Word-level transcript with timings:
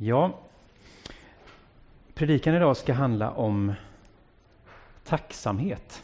Ja, 0.00 0.34
predikan 2.14 2.54
idag 2.54 2.76
ska 2.76 2.92
handla 2.92 3.30
om 3.30 3.74
tacksamhet. 5.04 6.02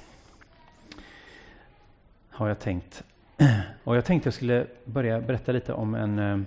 Har 2.30 2.48
jag 2.48 2.58
tänkt. 2.58 3.04
Och 3.84 3.96
jag 3.96 4.04
tänkte 4.04 4.26
jag 4.26 4.34
skulle 4.34 4.66
börja 4.84 5.20
berätta 5.20 5.52
lite 5.52 5.72
om 5.72 5.94
en... 5.94 6.18
Eh, 6.18 6.40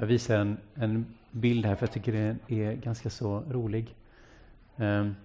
jag 0.00 0.06
visar 0.06 0.38
en, 0.38 0.56
en 0.74 1.06
bild 1.30 1.66
här 1.66 1.74
för 1.74 1.86
jag 1.86 1.92
tycker 1.92 2.12
den 2.12 2.38
är 2.48 2.72
ganska 2.72 3.10
så 3.10 3.42
rolig. 3.50 3.94
Ehm, 4.76 5.16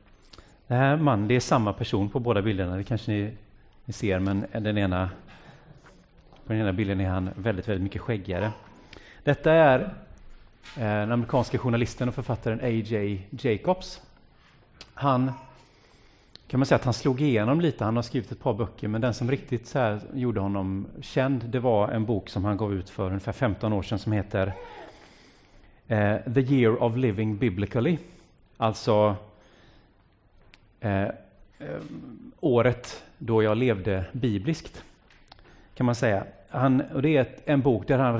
det 0.67 0.75
här 0.75 0.97
man, 0.97 1.27
det 1.27 1.35
är 1.35 1.39
samma 1.39 1.73
person 1.73 2.09
på 2.09 2.19
båda 2.19 2.41
bilderna, 2.41 2.75
det 2.77 2.83
kanske 2.83 3.11
ni, 3.11 3.33
ni 3.85 3.93
ser, 3.93 4.19
men 4.19 4.45
den 4.51 4.77
ena, 4.77 5.09
på 6.45 6.53
den 6.53 6.61
ena 6.61 6.73
bilden 6.73 7.01
är 7.01 7.09
han 7.09 7.29
väldigt, 7.35 7.67
väldigt 7.67 7.83
mycket 7.83 8.01
skäggigare. 8.01 8.51
Detta 9.23 9.51
är 9.53 10.04
Eh, 10.75 10.81
den 10.81 11.11
amerikanska 11.11 11.57
journalisten 11.57 12.07
och 12.07 12.15
författaren 12.15 12.59
A.J. 12.59 13.21
Jacobs. 13.29 14.01
Han 14.93 15.31
kan 16.47 16.59
man 16.59 16.65
säga 16.65 16.75
att 16.75 16.85
han 16.85 16.93
slog 16.93 17.21
igenom 17.21 17.61
lite. 17.61 17.83
Han 17.83 17.95
har 17.95 18.03
skrivit 18.03 18.31
ett 18.31 18.39
par 18.39 18.53
böcker, 18.53 18.87
men 18.87 19.01
den 19.01 19.13
som 19.13 19.31
riktigt 19.31 19.67
så 19.67 19.79
här 19.79 20.01
gjorde 20.13 20.39
honom 20.39 20.87
känd, 21.01 21.43
det 21.43 21.59
var 21.59 21.89
en 21.89 22.05
bok 22.05 22.29
som 22.29 22.45
han 22.45 22.57
gav 22.57 22.73
ut 22.73 22.89
för 22.89 23.07
ungefär 23.07 23.31
15 23.31 23.73
år 23.73 23.83
sedan 23.83 23.99
som 23.99 24.11
heter 24.11 24.53
eh, 25.87 26.17
The 26.33 26.41
year 26.41 26.83
of 26.83 26.95
living 26.95 27.37
biblically. 27.37 27.97
Alltså 28.57 29.15
eh, 30.79 31.03
eh, 31.03 31.11
året 32.39 33.03
då 33.17 33.43
jag 33.43 33.57
levde 33.57 34.05
bibliskt, 34.11 34.83
kan 35.75 35.85
man 35.85 35.95
säga. 35.95 36.23
Han, 36.49 36.81
och 36.81 37.01
det 37.01 37.17
är 37.17 37.21
ett, 37.21 37.41
en 37.45 37.61
bok 37.61 37.87
där 37.87 37.97
han 37.97 38.17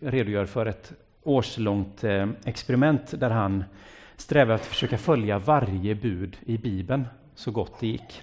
redogör, 0.00 0.46
för 0.46 0.66
ett 0.66 0.92
årslångt 1.22 2.04
eh, 2.04 2.28
experiment 2.44 3.20
där 3.20 3.30
han 3.30 3.64
strävar 4.16 4.54
att 4.54 4.66
försöka 4.66 4.98
följa 4.98 5.38
varje 5.38 5.94
bud 5.94 6.36
i 6.46 6.58
Bibeln 6.58 7.06
så 7.34 7.50
gott 7.50 7.80
det 7.80 7.86
gick. 7.86 8.22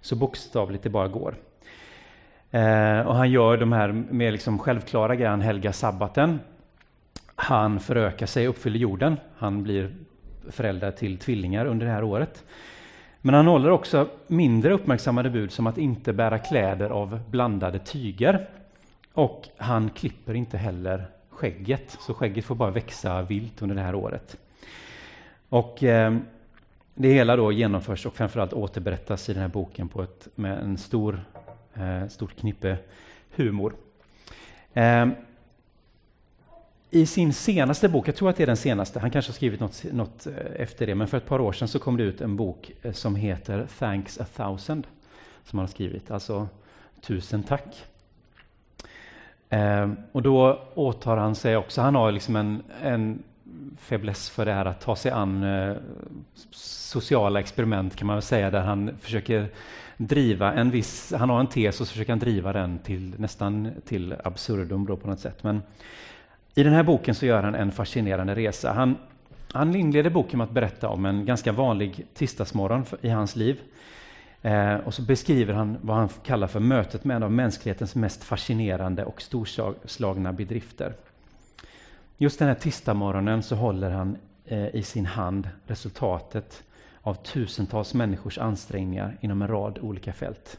Så 0.00 0.16
bokstavligt 0.16 0.82
det 0.82 0.90
bara 0.90 1.08
går. 1.08 1.34
Eh, 2.50 3.00
och 3.00 3.14
han 3.14 3.30
gör 3.30 3.56
de 3.56 3.72
här 3.72 3.92
mer 3.92 4.32
liksom 4.32 4.58
självklara 4.58 5.14
grejerna, 5.14 5.36
han 5.36 5.40
helgar 5.40 5.72
sabbaten. 5.72 6.40
Han 7.34 7.80
förökar 7.80 8.26
sig, 8.26 8.46
uppfyller 8.46 8.78
jorden. 8.78 9.16
Han 9.36 9.62
blir 9.62 9.94
förälder 10.50 10.90
till 10.90 11.18
tvillingar 11.18 11.66
under 11.66 11.86
det 11.86 11.92
här 11.92 12.04
året. 12.04 12.44
Men 13.20 13.34
han 13.34 13.46
håller 13.46 13.70
också 13.70 14.08
mindre 14.26 14.72
uppmärksammade 14.72 15.30
bud 15.30 15.52
som 15.52 15.66
att 15.66 15.78
inte 15.78 16.12
bära 16.12 16.38
kläder 16.38 16.90
av 16.90 17.20
blandade 17.30 17.78
tyger. 17.78 18.48
Och 19.12 19.48
han 19.56 19.90
klipper 19.90 20.34
inte 20.34 20.58
heller 20.58 21.06
skägget, 21.36 21.96
så 22.00 22.14
skägget 22.14 22.44
får 22.44 22.54
bara 22.54 22.70
växa 22.70 23.22
vilt 23.22 23.62
under 23.62 23.76
det 23.76 23.82
här 23.82 23.94
året. 23.94 24.36
Och 25.48 25.82
eh, 25.82 26.16
det 26.94 27.08
hela 27.08 27.36
då 27.36 27.52
genomförs 27.52 28.06
och 28.06 28.14
framförallt 28.14 28.52
återberättas 28.52 29.28
i 29.28 29.32
den 29.32 29.42
här 29.42 29.48
boken 29.48 29.88
på 29.88 30.02
ett, 30.02 30.28
med 30.34 30.58
en 30.58 30.78
stor, 30.78 31.24
eh, 31.74 32.08
stort 32.08 32.36
knippe 32.36 32.76
humor. 33.34 33.74
Eh, 34.72 35.08
I 36.90 37.06
sin 37.06 37.32
senaste 37.32 37.88
bok, 37.88 38.08
jag 38.08 38.16
tror 38.16 38.30
att 38.30 38.36
det 38.36 38.42
är 38.42 38.46
den 38.46 38.56
senaste, 38.56 39.00
han 39.00 39.10
kanske 39.10 39.30
har 39.30 39.34
skrivit 39.34 39.60
något, 39.60 39.84
något 39.92 40.26
eh, 40.26 40.32
efter 40.56 40.86
det, 40.86 40.94
men 40.94 41.08
för 41.08 41.16
ett 41.16 41.26
par 41.26 41.40
år 41.40 41.52
sedan 41.52 41.68
så 41.68 41.78
kom 41.78 41.96
det 41.96 42.02
ut 42.02 42.20
en 42.20 42.36
bok 42.36 42.72
eh, 42.82 42.92
som 42.92 43.16
heter 43.16 43.66
Thanks 43.78 44.20
a 44.20 44.26
thousand, 44.36 44.86
som 45.44 45.58
han 45.58 45.66
har 45.66 45.72
skrivit, 45.72 46.10
alltså 46.10 46.48
Tusen 47.00 47.42
tack. 47.42 47.86
Ehm, 49.50 49.96
och 50.12 50.22
då 50.22 50.58
åtar 50.74 51.16
han 51.16 51.34
sig 51.34 51.56
också, 51.56 51.80
han 51.80 51.94
har 51.94 52.12
liksom 52.12 52.36
en, 52.36 52.62
en 52.82 53.22
fäbless 53.78 54.30
för 54.30 54.44
det 54.44 54.52
här 54.52 54.64
att 54.64 54.80
ta 54.80 54.96
sig 54.96 55.10
an 55.10 55.42
eh, 55.42 55.76
sociala 56.50 57.40
experiment 57.40 57.96
kan 57.96 58.06
man 58.06 58.16
väl 58.16 58.22
säga, 58.22 58.50
där 58.50 58.60
han 58.60 58.90
försöker 59.00 59.48
driva 59.96 60.52
en 60.52 60.70
viss, 60.70 61.12
han 61.18 61.30
har 61.30 61.40
en 61.40 61.46
tes 61.46 61.80
och 61.80 61.86
så 61.86 61.92
försöker 61.92 62.12
han 62.12 62.18
driva 62.18 62.52
den 62.52 62.78
till 62.78 63.14
nästan 63.18 63.70
till 63.84 64.14
absurdum 64.24 64.86
då 64.86 64.96
på 64.96 65.08
något 65.08 65.20
sätt. 65.20 65.42
Men 65.42 65.62
i 66.54 66.62
den 66.62 66.72
här 66.72 66.82
boken 66.82 67.14
så 67.14 67.26
gör 67.26 67.42
han 67.42 67.54
en 67.54 67.72
fascinerande 67.72 68.34
resa. 68.34 68.72
Han, 68.72 68.96
han 69.52 69.74
inleder 69.74 70.10
boken 70.10 70.38
med 70.38 70.44
att 70.44 70.50
berätta 70.50 70.88
om 70.88 71.06
en 71.06 71.24
ganska 71.24 71.52
vanlig 71.52 72.06
tisdagsmorgon 72.14 72.84
i 73.00 73.08
hans 73.08 73.36
liv. 73.36 73.60
Eh, 74.46 74.74
och 74.74 74.94
så 74.94 75.02
beskriver 75.02 75.54
han 75.54 75.78
vad 75.82 75.96
han 75.96 76.08
kallar 76.08 76.46
för 76.46 76.60
mötet 76.60 77.04
med 77.04 77.16
en 77.16 77.22
av 77.22 77.32
mänsklighetens 77.32 77.94
mest 77.94 78.24
fascinerande 78.24 79.04
och 79.04 79.22
storslagna 79.22 80.32
bedrifter. 80.32 80.94
Just 82.16 82.38
den 82.38 82.48
här 82.48 82.54
tisdagsmorgonen 82.54 83.42
så 83.42 83.56
håller 83.56 83.90
han 83.90 84.16
eh, 84.44 84.74
i 84.74 84.82
sin 84.82 85.06
hand 85.06 85.48
resultatet 85.66 86.62
av 87.02 87.14
tusentals 87.14 87.94
människors 87.94 88.38
ansträngningar 88.38 89.16
inom 89.20 89.42
en 89.42 89.48
rad 89.48 89.78
olika 89.78 90.12
fält. 90.12 90.58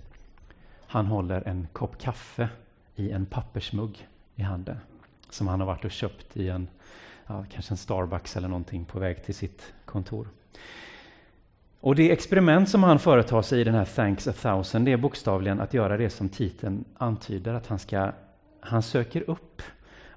Han 0.87 1.05
håller 1.05 1.47
en 1.47 1.67
kopp 1.73 1.97
kaffe 1.97 2.49
i 2.95 3.11
en 3.11 3.25
pappersmugg 3.25 4.07
i 4.35 4.41
handen 4.41 4.77
som 5.29 5.47
han 5.47 5.59
har 5.59 5.67
varit 5.67 5.85
och 5.85 5.91
köpt 5.91 6.37
i 6.37 6.49
en, 6.49 6.67
ja, 7.27 7.45
kanske 7.51 7.73
en 7.73 7.77
Starbucks 7.77 8.37
eller 8.37 8.47
någonting 8.47 8.85
på 8.85 8.99
väg 8.99 9.25
till 9.25 9.35
sitt 9.35 9.73
kontor. 9.85 10.27
Och 11.87 11.95
det 11.95 12.11
experiment 12.11 12.69
som 12.69 12.83
han 12.83 12.99
företar 12.99 13.41
sig 13.41 13.61
i 13.61 13.63
den 13.63 13.75
här 13.75 13.85
Thanks 13.85 14.27
a 14.27 14.33
thousand, 14.41 14.85
det 14.85 14.91
är 14.91 14.97
bokstavligen 14.97 15.59
att 15.61 15.73
göra 15.73 15.97
det 15.97 16.09
som 16.09 16.29
titeln 16.29 16.85
antyder, 16.97 17.53
att 17.53 17.67
han 17.67 17.79
ska, 17.79 18.11
han 18.59 18.81
söker 18.81 19.29
upp 19.29 19.61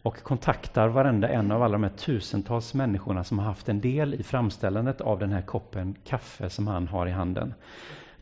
och 0.03 0.23
kontaktar 0.23 0.89
varenda 0.89 1.29
en 1.29 1.51
av 1.51 1.63
alla 1.63 1.73
de 1.73 1.83
här 1.83 1.91
tusentals 1.91 2.75
människorna 2.75 3.25
som 3.25 3.39
har 3.39 3.47
haft 3.47 3.69
en 3.69 3.81
del 3.81 4.15
i 4.15 4.23
framställandet 4.23 5.01
av 5.01 5.19
den 5.19 5.33
här 5.33 5.43
koppen 5.43 5.95
kaffe 6.05 6.51
som 6.51 6.67
han 6.67 6.89
har 6.89 7.07
i 7.07 7.11
handen 7.11 7.55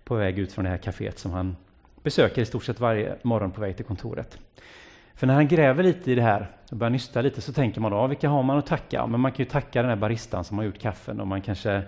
på 0.04 0.14
väg 0.14 0.38
ut 0.38 0.53
från 0.53 0.64
det 0.64 0.70
här 0.70 0.78
kaféet 0.78 1.19
som 1.19 1.32
han 1.32 1.56
besöker 2.03 2.42
i 2.42 2.47
stort 2.47 2.64
sett 2.64 2.81
varje 2.81 3.16
morgon 3.22 3.50
på 3.50 3.60
väg 3.60 3.76
till 3.76 3.84
kontoret. 3.84 4.38
För 5.14 5.26
när 5.26 5.34
han 5.34 5.48
gräver 5.48 5.82
lite 5.82 6.12
i 6.12 6.14
det 6.14 6.22
här 6.22 6.50
och 6.70 6.76
börjar 6.76 6.91
nysta 6.91 7.20
lite 7.20 7.41
så 7.41 7.53
tänker 7.53 7.81
man 7.81 7.92
då, 7.92 8.06
vilka 8.06 8.28
har 8.28 8.42
man 8.42 8.58
att 8.58 8.66
tacka? 8.66 9.06
Men 9.06 9.20
man 9.20 9.32
kan 9.32 9.44
ju 9.44 9.50
tacka 9.50 9.82
den 9.82 9.88
här 9.88 9.97
baristan 9.97 10.44
som 10.44 10.58
har 10.58 10.64
gjort 10.64 10.78
kaffen 10.78 11.20
och 11.20 11.26
man 11.26 11.42
kanske 11.42 11.82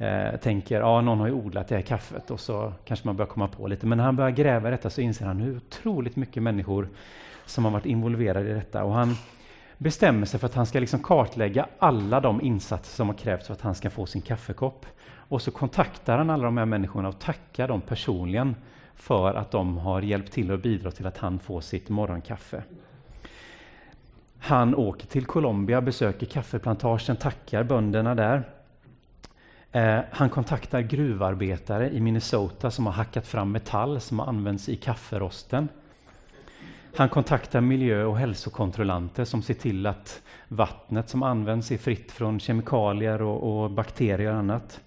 eh, 0.00 0.36
tänker, 0.36 0.80
ja 0.80 1.00
någon 1.00 1.18
har 1.18 1.26
ju 1.26 1.32
odlat 1.32 1.68
det 1.68 1.74
här 1.74 1.82
kaffet 1.82 2.30
och 2.30 2.40
så 2.40 2.72
kanske 2.84 3.08
man 3.08 3.16
börjar 3.16 3.28
komma 3.28 3.48
på 3.48 3.66
lite. 3.66 3.86
Men 3.86 3.98
när 3.98 4.04
han 4.04 4.16
börjar 4.16 4.30
gräva 4.30 4.68
i 4.68 4.70
detta 4.70 4.90
så 4.90 5.00
inser 5.00 5.26
han 5.26 5.40
hur 5.40 5.56
otroligt 5.56 6.16
mycket 6.16 6.42
människor 6.42 6.88
som 7.46 7.64
har 7.64 7.72
varit 7.72 7.86
involverade 7.86 8.50
i 8.50 8.52
detta. 8.52 8.84
Och 8.84 8.92
han 8.92 9.14
bestämmer 9.78 10.26
sig 10.26 10.40
för 10.40 10.46
att 10.46 10.54
han 10.54 10.66
ska 10.66 10.80
liksom 10.80 11.02
kartlägga 11.02 11.66
alla 11.78 12.20
de 12.20 12.40
insatser 12.40 12.96
som 12.96 13.08
har 13.08 13.14
krävts 13.14 13.46
för 13.46 13.54
att 13.54 13.60
han 13.60 13.74
ska 13.74 13.90
få 13.90 14.06
sin 14.06 14.22
kaffekopp. 14.22 14.86
Och 15.12 15.42
så 15.42 15.50
kontaktar 15.50 16.18
han 16.18 16.30
alla 16.30 16.44
de 16.44 16.56
här 16.56 16.64
människorna 16.64 17.08
och 17.08 17.18
tackar 17.18 17.68
dem 17.68 17.80
personligen 17.80 18.56
för 18.94 19.34
att 19.34 19.50
de 19.50 19.78
har 19.78 20.02
hjälpt 20.02 20.32
till 20.32 20.52
och 20.52 20.58
bidragit 20.58 20.96
till 20.96 21.06
att 21.06 21.18
han 21.18 21.38
får 21.38 21.60
sitt 21.60 21.88
morgonkaffe. 21.88 22.62
Han 24.38 24.74
åker 24.74 25.06
till 25.06 25.26
Colombia, 25.26 25.80
besöker 25.80 26.26
kaffeplantagen, 26.26 27.16
tackar 27.16 27.62
bönderna 27.62 28.14
där. 28.14 28.44
Eh, 29.72 30.00
han 30.10 30.30
kontaktar 30.30 30.80
gruvarbetare 30.80 31.90
i 31.90 32.00
Minnesota 32.00 32.70
som 32.70 32.86
har 32.86 32.92
hackat 32.92 33.26
fram 33.26 33.52
metall 33.52 34.00
som 34.00 34.18
har 34.18 34.26
använts 34.26 34.68
i 34.68 34.76
kafferosten. 34.76 35.68
Han 36.96 37.08
kontaktar 37.08 37.60
miljö 37.60 38.04
och 38.04 38.18
hälsokontrollanter 38.18 39.24
som 39.24 39.42
ser 39.42 39.54
till 39.54 39.86
att 39.86 40.22
vattnet 40.48 41.08
som 41.08 41.22
används 41.22 41.70
är 41.70 41.78
fritt 41.78 42.12
från 42.12 42.40
kemikalier 42.40 43.22
och, 43.22 43.62
och 43.62 43.70
bakterier 43.70 44.32
och 44.32 44.38
annat. 44.38 44.80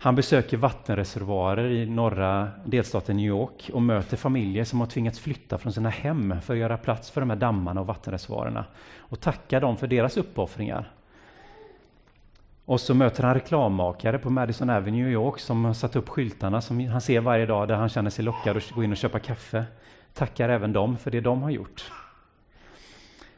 Han 0.00 0.14
besöker 0.14 0.56
vattenreservoarer 0.56 1.70
i 1.70 1.86
norra 1.86 2.50
delstaten 2.64 3.16
New 3.16 3.26
York 3.26 3.70
och 3.72 3.82
möter 3.82 4.16
familjer 4.16 4.64
som 4.64 4.80
har 4.80 4.86
tvingats 4.86 5.18
flytta 5.18 5.58
från 5.58 5.72
sina 5.72 5.88
hem 5.88 6.40
för 6.40 6.54
att 6.54 6.60
göra 6.60 6.76
plats 6.76 7.10
för 7.10 7.20
de 7.20 7.30
här 7.30 7.36
dammarna 7.36 7.80
och 7.80 7.86
vattenreservoarerna 7.86 8.64
och 8.98 9.20
tackar 9.20 9.60
dem 9.60 9.76
för 9.76 9.86
deras 9.86 10.16
uppoffringar. 10.16 10.90
Och 12.68 12.80
så 12.80 12.94
möter 12.94 13.22
han 13.22 13.34
reklammakare 13.34 14.18
på 14.18 14.30
Madison 14.30 14.70
Avenue 14.70 15.00
i 15.00 15.02
New 15.02 15.12
York 15.12 15.40
som 15.40 15.64
har 15.64 15.74
satt 15.74 15.96
upp 15.96 16.08
skyltarna 16.08 16.60
som 16.60 16.88
han 16.88 17.00
ser 17.00 17.20
varje 17.20 17.46
dag 17.46 17.68
där 17.68 17.74
han 17.74 17.88
känner 17.88 18.10
sig 18.10 18.24
lockad 18.24 18.56
att 18.56 18.70
gå 18.70 18.84
in 18.84 18.90
och 18.90 18.96
köpa 18.96 19.18
kaffe 19.18 19.64
tackar 20.14 20.48
även 20.48 20.72
dem 20.72 20.98
för 20.98 21.10
det 21.10 21.20
de 21.20 21.42
har 21.42 21.50
gjort. 21.50 21.92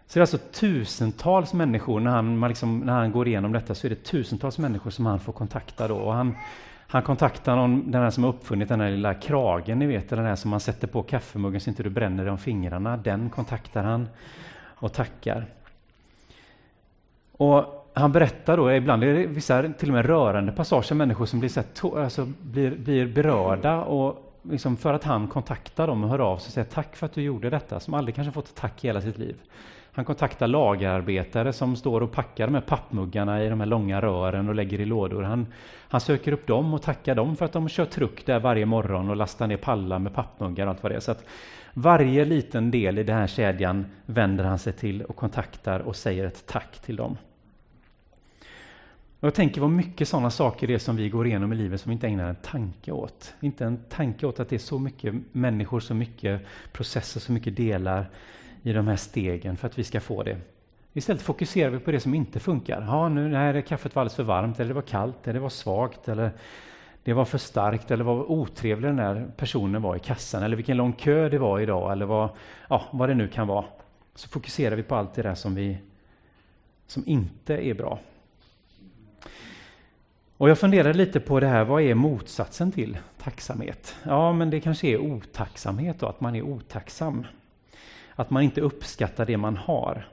Så 0.07 0.19
det 0.19 0.19
är 0.19 0.21
alltså 0.21 0.39
tusentals 0.39 1.53
människor, 1.53 2.01
när 2.01 2.11
han, 2.11 2.49
liksom, 2.49 2.79
när 2.79 2.93
han 2.93 3.13
går 3.13 3.29
igenom 3.29 3.53
detta, 3.53 3.75
så 3.75 3.87
är 3.87 3.89
det 3.89 4.05
tusentals 4.05 4.59
människor 4.59 4.91
som 4.91 5.07
han 5.07 5.21
får 5.21 5.33
kontakta 5.33 5.89
då. 5.89 5.97
Och 5.97 6.13
han, 6.13 6.35
han 6.87 7.03
kontaktar 7.03 7.57
någon, 7.57 7.91
den 7.91 8.03
här 8.03 8.11
som 8.11 8.25
har 8.25 8.31
uppfunnit 8.31 8.69
den 8.69 8.81
här 8.81 8.91
lilla 8.91 9.15
kragen, 9.15 9.79
ni 9.79 9.87
vet, 9.87 10.09
den 10.09 10.25
här 10.25 10.37
som 10.37 10.51
man 10.51 10.61
sätter 10.61 10.87
på 10.87 11.03
kaffemuggen 11.03 11.61
så 11.61 11.71
inte 11.71 11.83
du 11.83 11.91
bränner 11.91 12.25
dig 12.25 12.31
om 12.31 12.39
fingrarna. 12.39 12.97
Den 12.97 13.31
kontaktar 13.31 13.85
han 13.85 14.09
och 14.65 14.93
tackar. 14.93 15.47
Och 17.33 17.80
han 18.01 18.13
berättar 18.13 18.57
då, 18.57 18.73
ibland 18.73 19.05
är 19.05 19.15
det 19.15 19.27
vissa 19.27 19.63
till 19.63 19.89
och 19.89 19.95
med 19.95 20.07
rörande 20.07 20.53
passager, 20.53 20.95
människor 20.95 21.27
som 21.27 21.41
blir, 21.41 21.51
så 21.75 21.99
alltså, 21.99 22.29
blir, 22.41 22.71
blir 22.71 23.07
berörda 23.07 23.81
och 23.81 24.31
liksom 24.43 24.77
för 24.77 24.95
att 24.95 25.05
han 25.05 25.29
kontaktar 25.29 25.87
dem 25.87 26.05
och 26.05 26.11
hör 26.11 26.19
av 26.19 26.37
sig 26.37 26.49
och 26.49 26.53
säger 26.53 26.67
tack 26.67 26.97
för 26.97 27.07
att 27.07 27.13
du 27.13 27.23
gjorde 27.23 27.51
detta, 27.51 27.81
som 27.81 27.95
aldrig 27.95 28.15
kanske 28.15 28.33
fått 28.33 28.49
ett 28.49 28.55
tack 28.55 28.85
i 28.85 28.87
hela 28.87 29.01
sitt 29.01 29.19
liv. 29.19 29.37
Han 29.93 30.05
kontaktar 30.05 30.47
lagerarbetare 30.47 31.53
som 31.53 31.77
står 31.77 32.01
och 32.01 32.13
packar 32.13 32.47
de 32.47 32.55
här 32.55 32.63
pappmuggarna 32.63 33.45
i 33.45 33.49
de 33.49 33.61
här 33.61 33.67
långa 33.67 34.01
rören 34.01 34.49
och 34.49 34.55
lägger 34.55 34.81
i 34.81 34.85
lådor. 34.85 35.23
Han, 35.23 35.47
han 35.89 36.01
söker 36.01 36.33
upp 36.33 36.47
dem 36.47 36.75
och 36.75 36.83
tackar 36.83 37.15
dem 37.15 37.37
för 37.37 37.45
att 37.45 37.53
de 37.53 37.69
kör 37.69 37.85
truck 37.85 38.27
där 38.27 38.41
varje 38.41 38.67
morgon 38.67 39.11
och 39.11 39.17
lastar 39.17 39.47
ner 39.47 39.57
pallar 39.57 39.99
med 39.99 40.15
pappmuggar 40.15 40.67
och 40.67 40.71
allt 40.71 40.83
vad 40.83 40.93
det 40.93 40.97
är. 40.97 41.01
Så 41.01 41.11
att 41.11 41.25
varje 41.75 42.25
liten 42.25 42.71
del 42.71 42.99
i 42.99 43.03
den 43.03 43.17
här 43.17 43.27
kedjan 43.27 43.87
vänder 44.07 44.45
han 44.45 44.59
sig 44.59 44.73
till 44.73 45.03
och 45.03 45.17
kontaktar 45.17 45.81
och 45.81 45.97
säger 45.97 46.25
ett 46.25 46.47
tack 46.47 46.79
till 46.79 46.97
dem. 46.97 47.17
Och 49.21 49.27
jag 49.27 49.35
tänker 49.35 49.61
vad 49.61 49.71
mycket 49.71 50.09
sådana 50.09 50.31
saker 50.31 50.67
det 50.67 50.75
är 50.75 50.79
som 50.79 50.97
vi 50.97 51.09
går 51.09 51.27
igenom 51.27 51.53
i 51.53 51.57
livet 51.57 51.81
som 51.81 51.91
vi 51.91 51.95
inte 51.95 52.07
ägnar 52.07 52.29
en 52.29 52.37
tanke 52.37 52.93
åt. 52.93 53.35
Inte 53.41 53.65
en 53.65 53.79
tanke 53.89 54.27
åt 54.27 54.41
att 54.41 54.49
det 54.49 54.57
är 54.57 54.59
så 54.59 54.79
mycket 54.79 55.15
människor, 55.33 55.81
så 55.81 55.95
mycket 55.95 56.43
processer, 56.73 57.21
så 57.21 57.33
mycket 57.33 57.57
delar 57.57 58.11
i 58.63 58.73
de 58.73 58.89
här 58.89 58.97
stegen 58.97 59.57
för 59.57 59.67
att 59.67 59.79
vi 59.79 59.85
ska 59.85 60.01
få 60.01 60.23
det. 60.23 60.39
Istället 60.93 61.23
fokuserar 61.23 61.71
vi 61.71 61.79
på 61.79 61.91
det 61.91 62.01
som 62.01 62.15
inte 62.15 62.41
funkar. 62.41 62.83
Ja, 62.83 63.09
nu 63.09 63.29
när 63.29 63.61
kaffet 63.61 63.95
var 63.95 64.01
alldeles 64.01 64.17
för 64.17 64.23
varmt, 64.23 64.61
eller 64.61 64.69
det 64.69 64.75
var 64.75 64.83
kallt, 64.83 65.17
eller 65.25 65.35
det 65.35 65.41
var 65.41 65.49
svagt, 65.49 66.09
eller 66.09 66.31
det 67.05 67.13
var 67.13 67.25
för 67.25 67.39
starkt, 67.39 67.91
eller 67.91 68.05
vad 68.05 68.19
otrevlig 68.19 68.89
den 68.89 68.97
där 68.97 69.31
personen 69.37 69.83
var 69.83 69.97
i 69.97 69.99
kassan, 69.99 70.43
eller 70.43 70.57
vilken 70.57 70.77
lång 70.77 70.93
kö 70.93 71.29
det 71.29 71.39
var 71.39 71.61
idag, 71.61 71.93
eller 71.93 72.07
vad, 72.07 72.29
ja, 72.69 72.85
vad 72.91 73.09
det 73.09 73.15
nu 73.15 73.29
kan 73.29 73.47
vara. 73.47 73.65
Så 74.15 74.29
fokuserar 74.29 74.77
vi 74.77 74.83
på 74.83 74.95
allt 74.95 75.15
det 75.15 75.23
där 75.23 75.35
som, 75.35 75.55
vi, 75.55 75.79
som 76.87 77.03
inte 77.07 77.55
är 77.55 77.75
bra. 77.75 77.99
Och 80.41 80.51
jag 80.51 80.59
funderade 80.59 80.99
lite 80.99 81.21
på 81.21 81.41
det 81.41 81.47
här, 81.47 81.65
vad 81.65 81.83
är 81.83 81.95
motsatsen 81.95 82.73
till 82.73 82.99
tacksamhet? 83.23 83.97
Ja, 84.03 84.33
men 84.33 84.51
det 84.51 84.61
kanske 84.61 84.89
är 84.89 84.99
otacksamhet 84.99 86.01
då, 86.01 86.07
att 86.07 86.21
man 86.21 86.37
är 86.37 86.43
otacksam. 86.43 87.27
Att 88.15 88.31
man 88.31 88.43
inte 88.43 88.61
uppskattar 88.61 89.27
det 89.27 89.37
man 89.37 89.57
har. 89.57 90.09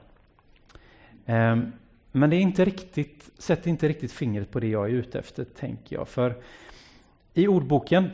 Ehm, 1.26 1.72
men 2.12 2.30
det 2.30 2.36
är 2.36 2.40
inte 2.40 2.64
riktigt, 2.64 3.30
sätter 3.38 3.70
inte 3.70 3.88
riktigt 3.88 4.12
fingret 4.12 4.50
på 4.50 4.60
det 4.60 4.68
jag 4.68 4.84
är 4.84 4.92
ute 4.92 5.18
efter, 5.18 5.44
tänker 5.44 5.96
jag. 5.96 6.08
För 6.08 6.34
i 7.34 7.48
ordboken, 7.48 8.10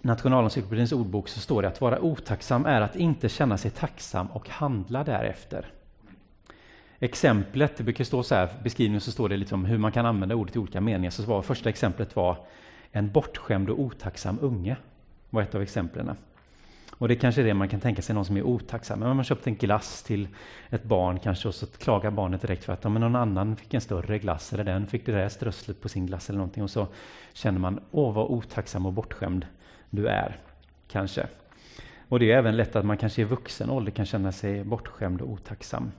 Nationalencyklopedins 0.00 0.92
ordbok, 0.92 1.28
så 1.28 1.40
står 1.40 1.62
det 1.62 1.68
att 1.68 1.80
vara 1.80 2.00
otacksam 2.00 2.66
är 2.66 2.80
att 2.80 2.96
inte 2.96 3.28
känna 3.28 3.58
sig 3.58 3.70
tacksam 3.70 4.26
och 4.26 4.48
handla 4.48 5.04
därefter. 5.04 5.66
Exemplet, 7.00 7.76
det 7.76 7.84
brukar 7.84 8.04
stå 8.04 8.22
så 8.22 8.34
här, 8.34 8.48
beskrivningen 8.62 9.00
så 9.00 9.12
står 9.12 9.28
det 9.28 9.36
liksom 9.36 9.64
hur 9.64 9.78
man 9.78 9.92
kan 9.92 10.06
använda 10.06 10.34
ordet 10.34 10.56
i 10.56 10.58
olika 10.58 10.80
meningar. 10.80 11.10
Så 11.10 11.22
var, 11.22 11.42
första 11.42 11.68
exemplet 11.68 12.16
var 12.16 12.36
en 12.92 13.12
bortskämd 13.12 13.70
och 13.70 13.80
otacksam 13.80 14.38
unge, 14.40 14.76
var 15.30 15.42
ett 15.42 15.54
av 15.54 15.62
exemplen. 15.62 16.16
Och 16.98 17.08
det 17.08 17.14
är 17.14 17.18
kanske 17.18 17.40
är 17.40 17.44
det 17.44 17.54
man 17.54 17.68
kan 17.68 17.80
tänka 17.80 18.02
sig, 18.02 18.14
någon 18.14 18.24
som 18.24 18.36
är 18.36 18.42
otacksam. 18.42 18.98
Men 18.98 19.16
man 19.16 19.24
köpt 19.24 19.46
en 19.46 19.54
glass 19.54 20.02
till 20.02 20.28
ett 20.70 20.84
barn 20.84 21.18
kanske 21.18 21.48
och 21.48 21.54
så 21.54 21.66
klagar 21.66 22.10
barnet 22.10 22.40
direkt 22.40 22.64
för 22.64 22.72
att 22.72 22.84
ja, 22.84 22.90
men 22.90 23.00
någon 23.02 23.16
annan 23.16 23.56
fick 23.56 23.74
en 23.74 23.80
större 23.80 24.18
glass 24.18 24.52
eller 24.52 24.64
den 24.64 24.86
fick 24.86 25.06
det 25.06 25.12
där 25.12 25.28
strösslet 25.28 25.80
på 25.80 25.88
sin 25.88 26.06
glass 26.06 26.28
eller 26.28 26.38
någonting 26.38 26.62
och 26.62 26.70
så 26.70 26.86
känner 27.32 27.58
man, 27.58 27.80
åh 27.90 28.14
vad 28.14 28.26
otacksam 28.26 28.86
och 28.86 28.92
bortskämd 28.92 29.46
du 29.90 30.08
är, 30.08 30.36
kanske. 30.88 31.26
Och 32.08 32.18
det 32.18 32.32
är 32.32 32.38
även 32.38 32.56
lätt 32.56 32.76
att 32.76 32.84
man 32.84 32.96
kanske 32.96 33.22
i 33.22 33.24
vuxen 33.24 33.70
ålder 33.70 33.92
kan 33.92 34.06
känna 34.06 34.32
sig 34.32 34.64
bortskämd 34.64 35.20
och 35.20 35.30
otacksam. 35.30 35.92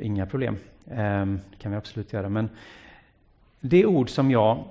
Inga 0.00 0.26
problem, 0.26 0.56
ehm, 0.90 1.40
det 1.50 1.56
kan 1.56 1.70
vi 1.72 1.78
absolut 1.78 2.12
göra. 2.12 2.28
Men 2.28 2.48
det 3.60 3.86
ord 3.86 4.10
som 4.10 4.30
jag 4.30 4.64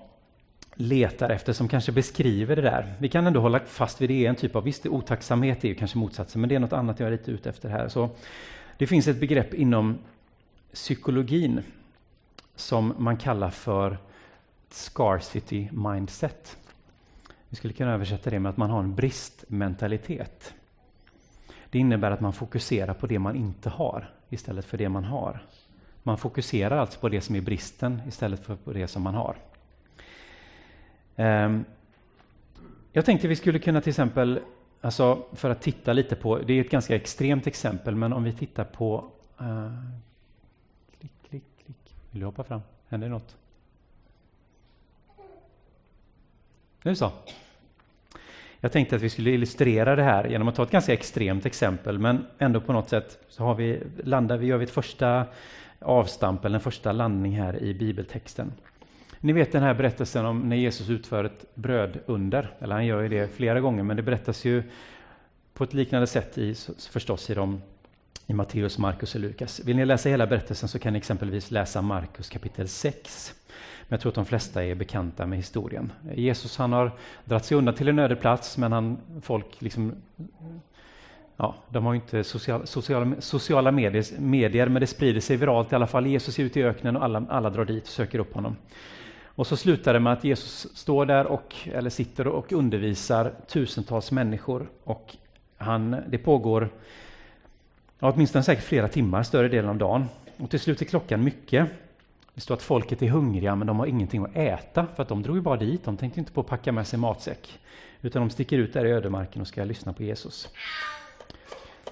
letar 0.74 1.30
efter 1.30 1.54
som 1.54 1.68
kanske 1.68 1.92
beskriver 1.92 2.56
det 2.56 2.62
där. 2.62 2.94
Vi 3.00 3.10
kan 3.10 3.28
ändå 3.28 3.40
hålla 3.40 3.60
fast 3.60 4.02
vid 4.02 4.10
det, 4.10 4.26
en 4.26 4.36
typ 4.36 4.56
av, 4.56 4.64
visst 4.64 4.86
otacksamhet 4.86 5.64
är 5.64 5.68
ju 5.68 5.76
kanske 5.76 5.98
motsatsen, 5.98 6.42
men 6.42 6.50
det 6.50 6.56
är 6.56 6.60
något 6.60 6.74
annat 6.74 7.00
jag 7.00 7.08
är 7.08 7.12
lite 7.12 7.32
ute 7.32 7.50
efter 7.50 7.70
här. 7.70 7.88
Så 7.88 8.10
det 8.78 8.88
finns 8.88 9.08
ett 9.08 9.20
begrepp 9.20 9.54
inom 9.54 9.98
psykologin 10.74 11.62
som 12.56 12.94
man 12.98 13.18
kallar 13.18 13.50
för 13.50 13.98
scarcity 14.70 15.70
mindset. 15.72 16.58
Vi 17.50 17.56
skulle 17.56 17.74
kunna 17.74 17.94
översätta 17.94 18.30
det 18.30 18.40
med 18.40 18.50
att 18.50 18.58
man 18.58 18.70
har 18.70 18.80
en 18.80 18.96
bristmentalitet. 18.96 20.54
Det 21.70 21.80
innebär 21.80 22.12
att 22.12 22.22
man 22.22 22.34
fokuserar 22.34 22.94
på 22.94 23.08
det 23.08 23.20
man 23.20 23.36
inte 23.36 23.70
har 23.70 24.10
istället 24.30 24.66
för 24.66 24.78
det 24.78 24.90
man 24.90 25.04
har. 25.04 25.40
Man 26.04 26.18
fokuserar 26.18 26.78
alltså 26.78 27.00
på 27.00 27.10
det 27.10 27.22
som 27.22 27.36
är 27.36 27.42
bristen 27.42 28.02
istället 28.08 28.46
för 28.46 28.56
på 28.56 28.74
det 28.74 28.88
som 28.88 29.04
man 29.04 29.16
har. 29.16 29.38
Ehm, 31.16 31.66
jag 32.92 33.06
tänkte 33.06 33.28
vi 33.28 33.36
skulle 33.36 33.60
kunna 33.60 33.82
till 33.82 33.90
exempel, 33.90 34.40
alltså 34.82 35.26
för 35.34 35.50
att 35.50 35.62
titta 35.62 35.94
lite 35.94 36.16
på, 36.16 36.38
det 36.38 36.54
är 36.54 36.62
ett 36.62 36.72
ganska 36.72 36.96
extremt 36.96 37.48
exempel, 37.48 37.96
men 37.96 38.14
om 38.14 38.24
vi 38.24 38.34
tittar 38.34 38.64
på... 38.64 39.12
Uh, 39.42 39.84
klick, 41.00 41.12
klick, 41.30 41.44
klick. 41.66 41.96
Vill 42.12 42.20
du 42.20 42.26
hoppa 42.26 42.44
fram? 42.44 42.62
Händer 42.88 43.08
det 43.08 43.14
något? 43.14 43.36
Nu 46.84 46.96
så. 46.96 47.12
Jag 48.62 48.72
tänkte 48.72 48.96
att 48.96 49.02
vi 49.02 49.10
skulle 49.10 49.30
illustrera 49.30 49.96
det 49.96 50.04
här 50.04 50.28
genom 50.28 50.48
att 50.48 50.56
ta 50.56 50.64
ett 50.64 50.72
ganska 50.72 50.94
extremt 50.94 51.46
exempel, 51.46 52.00
men 52.00 52.26
ändå 52.38 52.62
på 52.62 52.74
något 52.74 52.90
sätt 52.90 53.20
så 53.30 53.44
har 53.44 53.56
vi, 53.56 53.84
landar 54.04 54.38
vi, 54.38 54.48
gör 54.48 54.58
vi 54.58 54.64
ett 54.64 54.70
första 54.70 55.26
avstamp, 55.80 56.46
eller 56.46 56.56
en 56.56 56.62
första 56.62 56.92
landning 56.92 57.40
här 57.40 57.64
i 57.64 57.74
bibeltexten. 57.74 58.54
Ni 59.20 59.34
vet 59.34 59.52
den 59.52 59.64
här 59.64 59.74
berättelsen 59.74 60.26
om 60.26 60.50
när 60.50 60.56
Jesus 60.56 60.90
utför 60.90 61.24
ett 61.24 61.46
brödunder, 61.54 62.50
eller 62.60 62.76
han 62.76 62.86
gör 62.86 63.02
ju 63.02 63.10
det 63.10 63.36
flera 63.36 63.60
gånger, 63.60 63.84
men 63.84 63.98
det 63.98 64.04
berättas 64.04 64.46
ju 64.46 64.64
på 65.54 65.64
ett 65.64 65.74
liknande 65.74 66.08
sätt 66.08 66.38
i, 66.38 66.56
förstås 66.92 67.30
i, 67.30 67.34
de, 67.34 67.62
i 68.28 68.34
Matteus, 68.34 68.78
Markus 68.78 69.16
och 69.16 69.22
Lukas. 69.22 69.60
Vill 69.60 69.76
ni 69.76 69.86
läsa 69.86 70.10
hela 70.10 70.28
berättelsen 70.28 70.70
så 70.70 70.80
kan 70.80 70.94
ni 70.94 70.98
exempelvis 70.98 71.52
läsa 71.52 71.82
Markus 71.82 72.30
kapitel 72.30 72.68
6. 72.68 73.34
Men 73.82 73.96
jag 73.96 74.02
tror 74.02 74.10
att 74.10 74.16
de 74.16 74.26
flesta 74.26 74.64
är 74.64 74.76
bekanta 74.76 75.26
med 75.26 75.38
historien. 75.38 75.92
Jesus 76.16 76.58
han 76.58 76.74
har 76.74 76.92
dragit 77.26 77.46
sig 77.46 77.58
undan 77.58 77.76
till 77.76 77.88
en 77.88 78.00
öde 78.00 78.16
plats, 78.16 78.58
men 78.58 78.72
han, 78.72 78.98
folk 79.22 79.62
liksom 79.62 79.96
Ja, 81.40 81.56
de 81.70 81.86
har 81.86 81.94
ju 81.94 82.00
inte 82.00 82.24
social, 82.24 82.68
sociala, 82.68 83.16
sociala 83.22 83.72
medier, 83.72 84.06
medier, 84.20 84.68
men 84.68 84.80
det 84.80 84.88
sprider 84.88 85.22
sig 85.22 85.38
viralt 85.38 85.72
i 85.72 85.76
alla 85.76 85.88
fall. 85.88 86.08
Jesus 86.08 86.40
är 86.40 86.44
ute 86.44 86.60
i 86.60 86.64
öknen 86.64 86.96
och 86.98 87.04
alla, 87.04 87.26
alla 87.30 87.50
drar 87.50 87.66
dit 87.66 87.84
och 87.84 87.90
söker 87.90 88.20
upp 88.20 88.34
honom. 88.34 88.56
Och 89.26 89.48
så 89.48 89.58
slutar 89.58 89.94
det 89.94 90.00
med 90.00 90.14
att 90.14 90.24
Jesus 90.24 90.68
står 90.76 91.06
där 91.06 91.26
och, 91.26 91.56
eller 91.66 91.90
sitter 91.90 92.28
och 92.28 92.54
undervisar 92.54 93.34
tusentals 93.48 94.12
människor. 94.12 94.70
Och 94.84 95.16
han, 95.58 95.96
det 96.08 96.18
pågår 96.18 96.70
ja, 98.00 98.12
åtminstone 98.12 98.44
säkert 98.44 98.64
flera 98.64 98.88
timmar, 98.88 99.24
större 99.24 99.48
delen 99.48 99.70
av 99.70 99.78
dagen. 99.78 100.06
Och 100.38 100.50
till 100.50 100.60
slut 100.60 100.82
är 100.82 100.86
klockan 100.86 101.24
mycket. 101.24 101.70
Det 102.34 102.42
står 102.42 102.56
att 102.56 102.62
folket 102.62 103.02
är 103.02 103.08
hungriga 103.08 103.56
men 103.56 103.68
de 103.68 103.80
har 103.80 103.86
ingenting 103.86 104.26
att 104.26 104.36
äta 104.36 104.88
för 104.96 105.04
att 105.04 105.10
de 105.10 105.24
drog 105.24 105.36
ju 105.36 105.42
bara 105.42 105.58
dit. 105.58 105.84
De 105.84 105.98
tänkte 105.98 106.20
inte 106.20 106.32
på 106.32 106.42
att 106.42 106.48
packa 106.48 106.72
med 106.72 106.88
sig 106.88 107.00
matsäck. 107.00 107.60
Utan 108.02 108.22
de 108.22 108.30
sticker 108.30 108.58
ut 108.58 108.74
där 108.74 108.86
i 108.86 108.92
ödemarken 108.92 109.42
och 109.42 109.48
ska 109.48 109.64
lyssna 109.64 109.94
på 109.94 110.04
Jesus. 110.04 110.50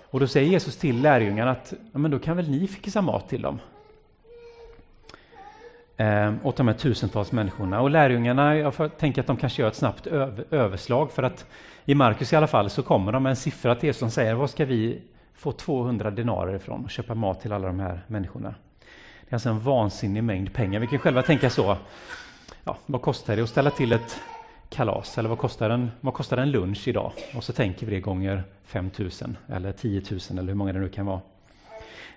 Och 0.09 0.19
då 0.19 0.27
säger 0.27 0.49
Jesus 0.49 0.77
till 0.77 1.01
lärjungarna 1.01 1.51
att 1.51 1.73
ja, 1.91 1.99
men 1.99 2.11
då 2.11 2.19
kan 2.19 2.37
väl 2.37 2.49
ni 2.49 2.67
fixa 2.67 3.01
mat 3.01 3.29
till 3.29 3.41
dem 3.41 3.59
eh, 5.97 6.33
åt 6.43 6.55
de 6.55 6.67
här 6.67 6.75
tusentals 6.75 7.31
människorna. 7.31 7.81
Och 7.81 7.89
lärjungarna, 7.89 8.57
jag 8.57 8.97
tänker 8.97 9.21
att 9.21 9.27
de 9.27 9.37
kanske 9.37 9.61
gör 9.61 9.69
ett 9.69 9.75
snabbt 9.75 10.07
överslag 10.51 11.11
för 11.11 11.23
att 11.23 11.45
i 11.85 11.95
Markus 11.95 12.33
i 12.33 12.35
alla 12.35 12.47
fall 12.47 12.69
så 12.69 12.83
kommer 12.83 13.11
de 13.11 13.23
med 13.23 13.29
en 13.29 13.35
siffra 13.35 13.75
till 13.75 13.87
Jesus 13.87 13.99
som 13.99 14.11
säger 14.11 14.33
vad 14.33 14.49
ska 14.49 14.65
vi 14.65 15.01
få 15.35 15.51
200 15.51 16.11
denarer 16.11 16.55
ifrån 16.55 16.83
och 16.83 16.89
köpa 16.89 17.15
mat 17.15 17.41
till 17.41 17.53
alla 17.53 17.67
de 17.67 17.79
här 17.79 18.01
människorna. 18.07 18.55
Det 19.21 19.29
är 19.29 19.35
alltså 19.35 19.49
en 19.49 19.59
vansinnig 19.59 20.23
mängd 20.23 20.53
pengar. 20.53 20.79
Vi 20.79 20.87
kan 20.87 20.99
själva 20.99 21.21
tänka 21.21 21.49
så. 21.49 21.77
Ja, 22.63 22.77
vad 22.85 23.01
kostar 23.01 23.35
det 23.35 23.41
att 23.41 23.49
ställa 23.49 23.71
till 23.71 23.91
ett 23.91 24.19
kalas? 24.69 25.17
Eller 25.17 25.29
vad 25.29 25.37
kostar 25.37 25.69
en, 25.69 25.91
vad 26.01 26.13
kostar 26.13 26.37
en 26.37 26.51
lunch 26.51 26.87
idag? 26.87 27.11
Och 27.35 27.43
så 27.43 27.53
tänker 27.53 27.85
vi 27.85 27.95
det 27.95 28.01
gånger 28.01 28.43
5 28.63 28.89
000 28.97 29.09
eller 29.47 29.71
10 29.71 30.01
000 30.11 30.19
eller 30.29 30.47
hur 30.47 30.53
många 30.53 30.73
det 30.73 30.79
nu 30.79 30.89
kan 30.89 31.05
vara. 31.05 31.21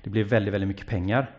Det 0.03 0.11
blir 0.11 0.25
väldigt, 0.25 0.55
väldigt 0.55 0.69
mycket 0.69 0.87
pengar. 0.87 1.31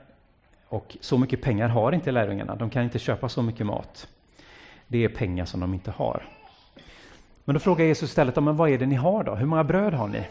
Och 0.68 0.98
så 1.02 1.18
mycket 1.18 1.42
pengar 1.42 1.68
har 1.68 1.92
inte 1.92 2.12
lärjungarna. 2.12 2.56
De 2.56 2.70
kan 2.70 2.84
inte 2.84 3.00
köpa 3.00 3.30
så 3.30 3.42
mycket 3.42 3.66
mat. 3.66 4.08
Det 4.88 5.04
är 5.04 5.10
pengar 5.10 5.46
som 5.46 5.60
de 5.60 5.74
inte 5.74 5.92
har. 5.92 6.24
Men 7.46 7.54
då 7.54 7.60
frågar 7.60 7.86
Jesus 7.86 8.10
istället, 8.10 8.36
men 8.36 8.56
vad 8.56 8.70
är 8.70 8.78
det 8.78 8.86
ni 8.86 8.96
har 8.96 9.24
då? 9.24 9.36
Hur 9.36 9.46
många 9.46 9.64
bröd 9.64 9.94
har 9.94 10.08
ni? 10.08 10.24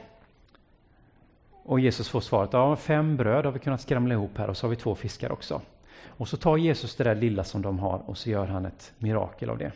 Och 1.68 1.80
Jesus 1.80 2.08
får 2.08 2.20
svaret, 2.20 2.50
ja, 2.52 2.76
fem 2.76 3.16
bröd 3.16 3.44
har 3.44 3.52
vi 3.52 3.58
kunnat 3.58 3.80
skramla 3.80 4.14
ihop 4.14 4.38
här 4.38 4.50
och 4.50 4.56
så 4.56 4.66
har 4.66 4.70
vi 4.70 4.76
två 4.76 4.94
fiskar 4.94 5.32
också. 5.32 5.60
Och 6.06 6.28
så 6.28 6.36
tar 6.36 6.56
Jesus 6.56 6.96
det 6.96 7.04
där 7.04 7.14
lilla 7.14 7.44
som 7.44 7.62
de 7.62 7.78
har 7.78 8.02
och 8.06 8.18
så 8.18 8.30
gör 8.30 8.46
han 8.46 8.66
ett 8.66 8.92
mirakel 8.98 9.50
av 9.50 9.58
det. 9.58 9.72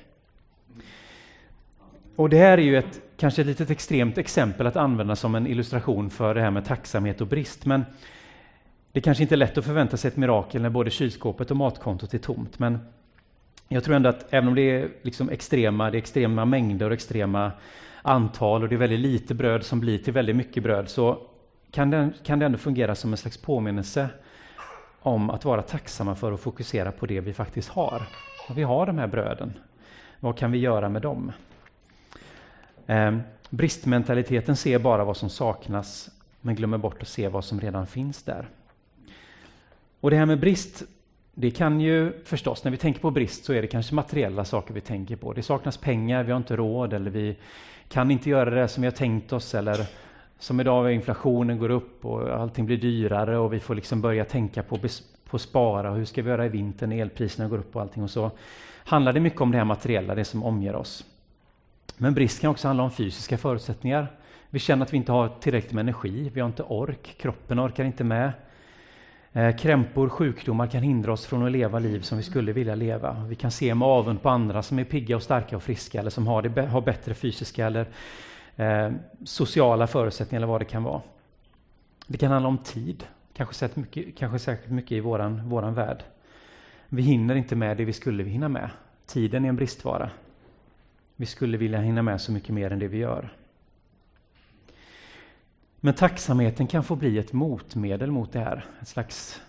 Och 2.16 2.28
det 2.28 2.36
här 2.36 2.58
är 2.58 2.62
ju 2.62 2.78
ett 2.78 3.00
kanske 3.16 3.42
ett 3.42 3.46
litet 3.46 3.70
extremt 3.70 4.18
exempel 4.18 4.66
att 4.66 4.76
använda 4.76 5.16
som 5.16 5.34
en 5.34 5.46
illustration 5.46 6.10
för 6.10 6.34
det 6.34 6.40
här 6.40 6.50
med 6.50 6.64
tacksamhet 6.64 7.20
och 7.20 7.26
brist. 7.26 7.66
Men 7.66 7.84
det 8.92 9.00
kanske 9.00 9.22
inte 9.22 9.34
är 9.34 9.36
lätt 9.36 9.58
att 9.58 9.64
förvänta 9.64 9.96
sig 9.96 10.08
ett 10.08 10.16
mirakel 10.16 10.62
när 10.62 10.70
både 10.70 10.90
kylskåpet 10.90 11.50
och 11.50 11.56
matkontot 11.56 12.14
är 12.14 12.18
tomt, 12.18 12.58
men 12.58 12.78
jag 13.68 13.84
tror 13.84 13.96
ändå 13.96 14.08
att 14.08 14.32
även 14.32 14.48
om 14.48 14.54
det 14.54 14.70
är 14.70 14.88
liksom 15.02 15.30
extrema, 15.30 15.90
det 15.90 15.96
är 15.96 15.98
extrema 15.98 16.44
mängder 16.44 16.86
och 16.86 16.92
extrema 16.92 17.52
antal 18.02 18.62
och 18.62 18.68
det 18.68 18.74
är 18.74 18.78
väldigt 18.78 19.00
lite 19.00 19.34
bröd 19.34 19.64
som 19.64 19.80
blir 19.80 19.98
till 19.98 20.12
väldigt 20.12 20.36
mycket 20.36 20.62
bröd, 20.62 20.88
så 20.88 21.18
kan 21.72 21.90
det, 21.90 22.10
kan 22.22 22.38
det 22.38 22.46
ändå 22.46 22.58
fungera 22.58 22.94
som 22.94 23.12
en 23.12 23.16
slags 23.16 23.36
påminnelse 23.36 24.08
om 25.00 25.30
att 25.30 25.44
vara 25.44 25.62
tacksamma 25.62 26.14
för 26.14 26.32
att 26.32 26.40
fokusera 26.40 26.92
på 26.92 27.06
det 27.06 27.20
vi 27.20 27.32
faktiskt 27.32 27.68
har. 27.68 28.02
Och 28.48 28.58
vi 28.58 28.62
har 28.62 28.86
de 28.86 28.98
här 28.98 29.06
bröden. 29.06 29.52
Vad 30.20 30.38
kan 30.38 30.52
vi 30.52 30.58
göra 30.58 30.88
med 30.88 31.02
dem? 31.02 31.32
Eh, 32.86 33.16
bristmentaliteten 33.50 34.56
ser 34.56 34.78
bara 34.78 35.04
vad 35.04 35.16
som 35.16 35.30
saknas 35.30 36.10
men 36.40 36.54
glömmer 36.54 36.78
bort 36.78 37.02
att 37.02 37.08
se 37.08 37.28
vad 37.28 37.44
som 37.44 37.60
redan 37.60 37.86
finns 37.86 38.22
där. 38.22 38.48
Och 40.00 40.10
det 40.10 40.16
här 40.16 40.26
med 40.26 40.40
brist, 40.40 40.82
det 41.34 41.50
kan 41.50 41.80
ju 41.80 42.12
förstås, 42.24 42.64
när 42.64 42.70
vi 42.70 42.76
tänker 42.76 43.00
på 43.00 43.10
brist 43.10 43.44
så 43.44 43.52
är 43.52 43.62
det 43.62 43.68
kanske 43.68 43.94
materiella 43.94 44.44
saker 44.44 44.74
vi 44.74 44.80
tänker 44.80 45.16
på. 45.16 45.32
Det 45.32 45.42
saknas 45.42 45.76
pengar, 45.76 46.22
vi 46.22 46.32
har 46.32 46.36
inte 46.36 46.56
råd 46.56 46.92
eller 46.92 47.10
vi 47.10 47.36
kan 47.88 48.10
inte 48.10 48.30
göra 48.30 48.50
det 48.50 48.68
som 48.68 48.82
vi 48.82 48.86
har 48.86 48.92
tänkt 48.92 49.32
oss 49.32 49.54
eller 49.54 49.86
som 50.42 50.60
idag 50.60 50.92
inflationen 50.92 51.58
går 51.58 51.70
upp 51.70 52.04
och 52.04 52.40
allting 52.40 52.66
blir 52.66 52.76
dyrare 52.76 53.38
och 53.38 53.52
vi 53.52 53.60
får 53.60 53.74
liksom 53.74 54.00
börja 54.00 54.24
tänka 54.24 54.62
på, 54.62 54.78
på 55.30 55.38
spara 55.38 55.90
och 55.90 55.96
hur 55.96 56.04
ska 56.04 56.22
vi 56.22 56.30
göra 56.30 56.46
i 56.46 56.48
vinter 56.48 56.86
när 56.86 56.96
elpriserna 56.96 57.48
går 57.48 57.58
upp 57.58 57.76
och 57.76 57.82
allting 57.82 58.02
och 58.02 58.10
så 58.10 58.30
handlar 58.84 59.12
det 59.12 59.20
mycket 59.20 59.40
om 59.40 59.50
det 59.50 59.58
här 59.58 59.64
materiella, 59.64 60.14
det 60.14 60.24
som 60.24 60.42
omger 60.44 60.74
oss. 60.74 61.04
Men 61.96 62.14
brist 62.14 62.40
kan 62.40 62.50
också 62.50 62.68
handla 62.68 62.84
om 62.84 62.90
fysiska 62.90 63.38
förutsättningar. 63.38 64.06
Vi 64.50 64.58
känner 64.58 64.82
att 64.82 64.92
vi 64.92 64.96
inte 64.96 65.12
har 65.12 65.28
tillräckligt 65.28 65.72
med 65.72 65.82
energi, 65.82 66.30
vi 66.34 66.40
har 66.40 66.48
inte 66.48 66.62
ork, 66.62 67.14
kroppen 67.18 67.60
orkar 67.60 67.84
inte 67.84 68.04
med. 68.04 68.32
Eh, 69.32 69.56
krämpor, 69.56 70.08
sjukdomar 70.08 70.66
kan 70.66 70.82
hindra 70.82 71.12
oss 71.12 71.26
från 71.26 71.46
att 71.46 71.52
leva 71.52 71.78
liv 71.78 72.00
som 72.00 72.18
vi 72.18 72.24
skulle 72.24 72.52
vilja 72.52 72.74
leva. 72.74 73.24
Vi 73.28 73.34
kan 73.34 73.50
se 73.50 73.74
med 73.74 73.88
avund 73.88 74.22
på 74.22 74.28
andra 74.28 74.62
som 74.62 74.78
är 74.78 74.84
pigga 74.84 75.16
och 75.16 75.22
starka 75.22 75.56
och 75.56 75.62
friska 75.62 76.00
eller 76.00 76.10
som 76.10 76.26
har, 76.26 76.42
det, 76.42 76.62
har 76.62 76.80
bättre 76.80 77.14
fysiska 77.14 77.66
eller 77.66 77.86
eh, 78.56 78.92
sociala 79.24 79.86
förutsättningar 79.86 80.38
eller 80.38 80.52
vad 80.52 80.60
det 80.60 80.64
kan 80.64 80.82
vara. 80.82 81.02
Det 82.06 82.18
kan 82.18 82.30
handla 82.32 82.48
om 82.48 82.58
tid, 82.58 83.04
kanske, 83.32 83.54
sett 83.54 83.76
mycket, 83.76 84.16
kanske 84.16 84.38
särskilt 84.38 84.72
mycket 84.72 84.92
i 84.92 85.00
våran, 85.00 85.48
våran 85.48 85.74
värld. 85.74 86.04
Vi 86.88 87.02
hinner 87.02 87.34
inte 87.34 87.56
med 87.56 87.76
det 87.76 87.84
vi 87.84 87.92
skulle 87.92 88.24
hinna 88.24 88.48
med. 88.48 88.70
Tiden 89.06 89.44
är 89.44 89.48
en 89.48 89.56
bristvara. 89.56 90.10
Vi 91.16 91.26
skulle 91.26 91.58
vilja 91.58 91.80
hinna 91.80 92.02
med 92.02 92.20
så 92.20 92.32
mycket 92.32 92.54
mer 92.54 92.70
än 92.70 92.78
det 92.78 92.88
vi 92.88 92.98
gör. 92.98 93.32
Men 95.80 95.94
tacksamheten 95.94 96.66
kan 96.66 96.84
få 96.84 96.96
bli 96.96 97.18
ett 97.18 97.32
motmedel 97.32 98.10
mot 98.10 98.32
det 98.32 98.38
här. 98.38 98.64
Ett 98.80 98.88
slags, 98.88 99.40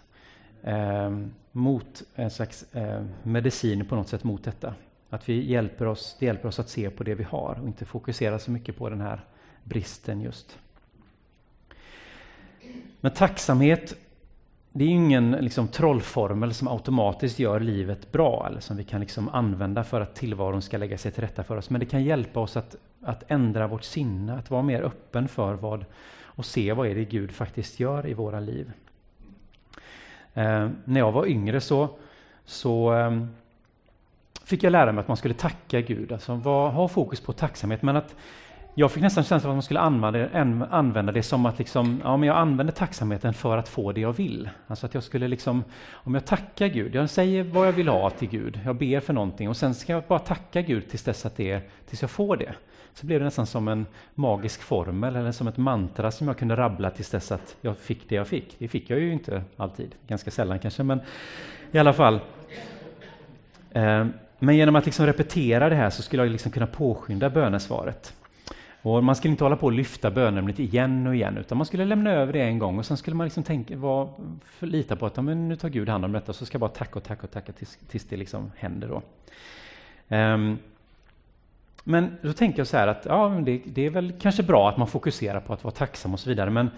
eh, 0.63 1.17
mot, 1.51 2.03
en 2.15 2.31
slags 2.31 2.75
eh, 2.75 3.05
medicin 3.23 3.85
på 3.85 3.95
något 3.95 4.07
sätt 4.07 4.23
mot 4.23 4.43
detta. 4.43 4.73
Att 5.13 5.29
vi 5.29 5.51
hjälper 5.51 5.87
oss, 5.87 6.15
det 6.19 6.25
hjälper 6.25 6.47
oss 6.47 6.59
att 6.59 6.69
se 6.69 6.89
på 6.89 7.03
det 7.03 7.15
vi 7.15 7.23
har 7.23 7.59
och 7.61 7.67
inte 7.67 7.85
fokusera 7.85 8.39
så 8.39 8.51
mycket 8.51 8.77
på 8.77 8.89
den 8.89 9.01
här 9.01 9.25
bristen 9.63 10.21
just. 10.21 10.57
Men 13.01 13.11
tacksamhet, 13.11 13.95
det 14.71 14.83
är 14.83 14.87
ingen 14.87 15.31
liksom, 15.31 15.67
trollformel 15.67 16.53
som 16.53 16.67
automatiskt 16.67 17.39
gör 17.39 17.59
livet 17.59 18.11
bra 18.11 18.47
eller 18.47 18.59
som 18.59 18.77
vi 18.77 18.83
kan 18.83 19.01
liksom, 19.01 19.29
använda 19.29 19.83
för 19.83 20.01
att 20.01 20.15
tillvaron 20.15 20.61
ska 20.61 20.77
lägga 20.77 20.97
sig 20.97 21.11
till 21.11 21.23
rätta 21.23 21.43
för 21.43 21.57
oss. 21.57 21.69
Men 21.69 21.79
det 21.79 21.85
kan 21.85 22.03
hjälpa 22.03 22.39
oss 22.39 22.57
att, 22.57 22.75
att 23.01 23.23
ändra 23.27 23.67
vårt 23.67 23.83
sinne, 23.83 24.33
att 24.33 24.51
vara 24.51 24.61
mer 24.61 24.81
öppen 24.81 25.27
för 25.27 25.53
vad 25.53 25.85
och 26.21 26.45
se 26.45 26.73
vad 26.73 26.87
är 26.87 26.95
det 26.95 27.05
Gud 27.05 27.31
faktiskt 27.31 27.79
gör 27.79 28.07
i 28.07 28.13
våra 28.13 28.39
liv. 28.39 28.71
Eh, 30.33 30.69
när 30.85 30.99
jag 30.99 31.11
var 31.11 31.25
yngre 31.25 31.61
så, 31.61 31.89
så 32.45 32.93
eh, 32.93 33.25
fick 34.43 34.63
jag 34.63 34.71
lära 34.71 34.91
mig 34.91 35.01
att 35.01 35.07
man 35.07 35.17
skulle 35.17 35.33
tacka 35.33 35.81
Gud, 35.81 36.11
alltså 36.11 36.35
var, 36.35 36.69
ha 36.69 36.87
fokus 36.87 37.21
på 37.21 37.33
tacksamhet. 37.33 37.81
Men 37.81 37.95
att 37.95 38.15
jag 38.75 38.91
fick 38.91 39.03
nästan 39.03 39.23
känslan 39.23 39.49
av 39.49 39.53
att 39.53 39.55
man 39.55 39.63
skulle 39.63 39.79
använda, 39.79 40.67
använda 40.71 41.11
det 41.11 41.23
som 41.23 41.45
att 41.45 41.59
liksom, 41.59 42.01
ja, 42.03 42.17
men 42.17 42.27
jag 42.27 42.37
använder 42.37 42.73
tacksamheten 42.73 43.33
för 43.33 43.57
att 43.57 43.69
få 43.69 43.91
det 43.91 44.01
jag 44.01 44.13
vill. 44.13 44.49
Alltså 44.67 44.85
att 44.85 44.93
jag 44.93 45.03
skulle 45.03 45.27
liksom, 45.27 45.63
om 45.93 46.13
jag 46.13 46.25
tackar 46.25 46.67
Gud, 46.67 46.95
jag 46.95 47.09
säger 47.09 47.43
vad 47.43 47.67
jag 47.67 47.71
vill 47.71 47.87
ha 47.87 48.09
till 48.09 48.29
Gud, 48.29 48.59
jag 48.65 48.75
ber 48.75 48.99
för 48.99 49.13
någonting 49.13 49.49
och 49.49 49.57
sen 49.57 49.75
ska 49.75 49.93
jag 49.93 50.03
bara 50.07 50.19
tacka 50.19 50.61
Gud 50.61 50.89
tills 50.89 51.03
dess 51.03 51.25
att 51.25 51.37
det, 51.37 51.61
tills 51.89 52.01
jag 52.01 52.11
får 52.11 52.37
det. 52.37 52.53
Så 52.93 53.05
blev 53.05 53.19
det 53.19 53.25
nästan 53.25 53.45
som 53.45 53.67
en 53.67 53.85
magisk 54.15 54.61
formel 54.61 55.15
eller 55.15 55.31
som 55.31 55.47
ett 55.47 55.57
mantra 55.57 56.11
som 56.11 56.27
jag 56.27 56.37
kunde 56.37 56.55
rabbla 56.55 56.89
tills 56.89 57.09
dess 57.09 57.31
att 57.31 57.55
jag 57.61 57.77
fick 57.77 58.09
det 58.09 58.15
jag 58.15 58.27
fick. 58.27 58.55
Det 58.59 58.67
fick 58.67 58.89
jag 58.89 58.99
ju 58.99 59.13
inte 59.13 59.43
alltid, 59.57 59.95
ganska 60.07 60.31
sällan 60.31 60.59
kanske, 60.59 60.83
men 60.83 61.01
i 61.71 61.77
alla 61.79 61.93
fall. 61.93 62.19
Eh, 63.71 64.05
men 64.43 64.55
genom 64.55 64.75
att 64.75 64.85
liksom 64.85 65.05
repetera 65.05 65.69
det 65.69 65.75
här 65.75 65.89
så 65.89 66.01
skulle 66.01 66.23
jag 66.23 66.31
liksom 66.31 66.51
kunna 66.51 66.67
påskynda 66.67 67.29
bönesvaret. 67.29 68.13
Och 68.81 69.03
man 69.03 69.15
skulle 69.15 69.31
inte 69.31 69.43
hålla 69.43 69.55
på 69.55 69.65
och 69.65 69.71
lyfta 69.71 70.11
bönämnet 70.11 70.59
igen 70.59 71.07
och 71.07 71.15
igen, 71.15 71.37
utan 71.37 71.57
man 71.57 71.65
skulle 71.65 71.85
lämna 71.85 72.11
över 72.11 72.33
det 72.33 72.41
en 72.41 72.59
gång 72.59 72.79
och 72.79 72.85
sen 72.85 72.97
skulle 72.97 73.15
man 73.15 73.25
liksom 73.25 73.43
tänka, 73.43 73.77
var, 73.77 74.09
lita 74.59 74.95
på 74.95 75.05
att 75.05 75.23
men 75.23 75.47
nu 75.49 75.55
tar 75.55 75.69
Gud 75.69 75.89
hand 75.89 76.05
om 76.05 76.11
detta, 76.11 76.33
så 76.33 76.45
ska 76.45 76.55
jag 76.55 76.59
bara 76.59 76.69
tacka 76.69 76.99
och 76.99 77.03
tacka 77.03 77.23
och 77.23 77.31
tacka 77.31 77.51
tills, 77.51 77.77
tills 77.87 78.05
det 78.05 78.17
liksom 78.17 78.51
händer. 78.57 78.87
Då. 78.87 79.01
Um, 80.15 80.57
men 81.83 82.17
då 82.21 82.33
tänker 82.33 82.59
jag 82.59 82.67
så 82.67 82.77
här 82.77 82.87
att 82.87 83.05
ja, 83.05 83.41
det, 83.45 83.61
det, 83.65 83.85
är 83.85 83.89
väl 83.89 84.13
kanske 84.21 84.43
bra 84.43 84.69
att 84.69 84.77
man 84.77 84.87
fokuserar 84.87 85.39
på 85.39 85.53
att 85.53 85.63
vara 85.63 85.73
tacksam 85.73 86.13
och 86.13 86.19
så 86.19 86.29
vidare, 86.29 86.49
men 86.49 86.69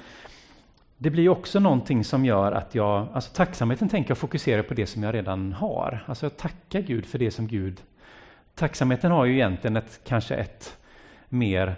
det 0.98 1.10
blir 1.10 1.30
också 1.30 1.60
någonting 1.60 2.04
som 2.04 2.25
gör 2.25 2.52
att 2.52 2.75
jag, 2.75 3.08
alltså 3.14 3.34
tacksamheten 3.34 3.90
tänker 3.90 4.12
jag 4.12 4.18
fokusera 4.18 4.64
på 4.64 4.74
det 4.74 4.88
som 4.88 5.04
jag 5.04 5.14
redan 5.14 5.54
har. 5.54 6.04
Alltså 6.08 6.25
jag 6.25 6.38
tackar 6.38 6.82
Gud 6.82 7.06
för 7.06 7.20
det 7.20 7.32
som 7.32 7.48
Gud... 7.48 7.82
Tacksamheten 8.56 9.12
har 9.12 9.25
ju 9.25 9.34
egentligen 9.34 9.78
ett, 9.78 10.00
kanske 10.04 10.36
ett 10.36 10.78
mer 11.30 11.75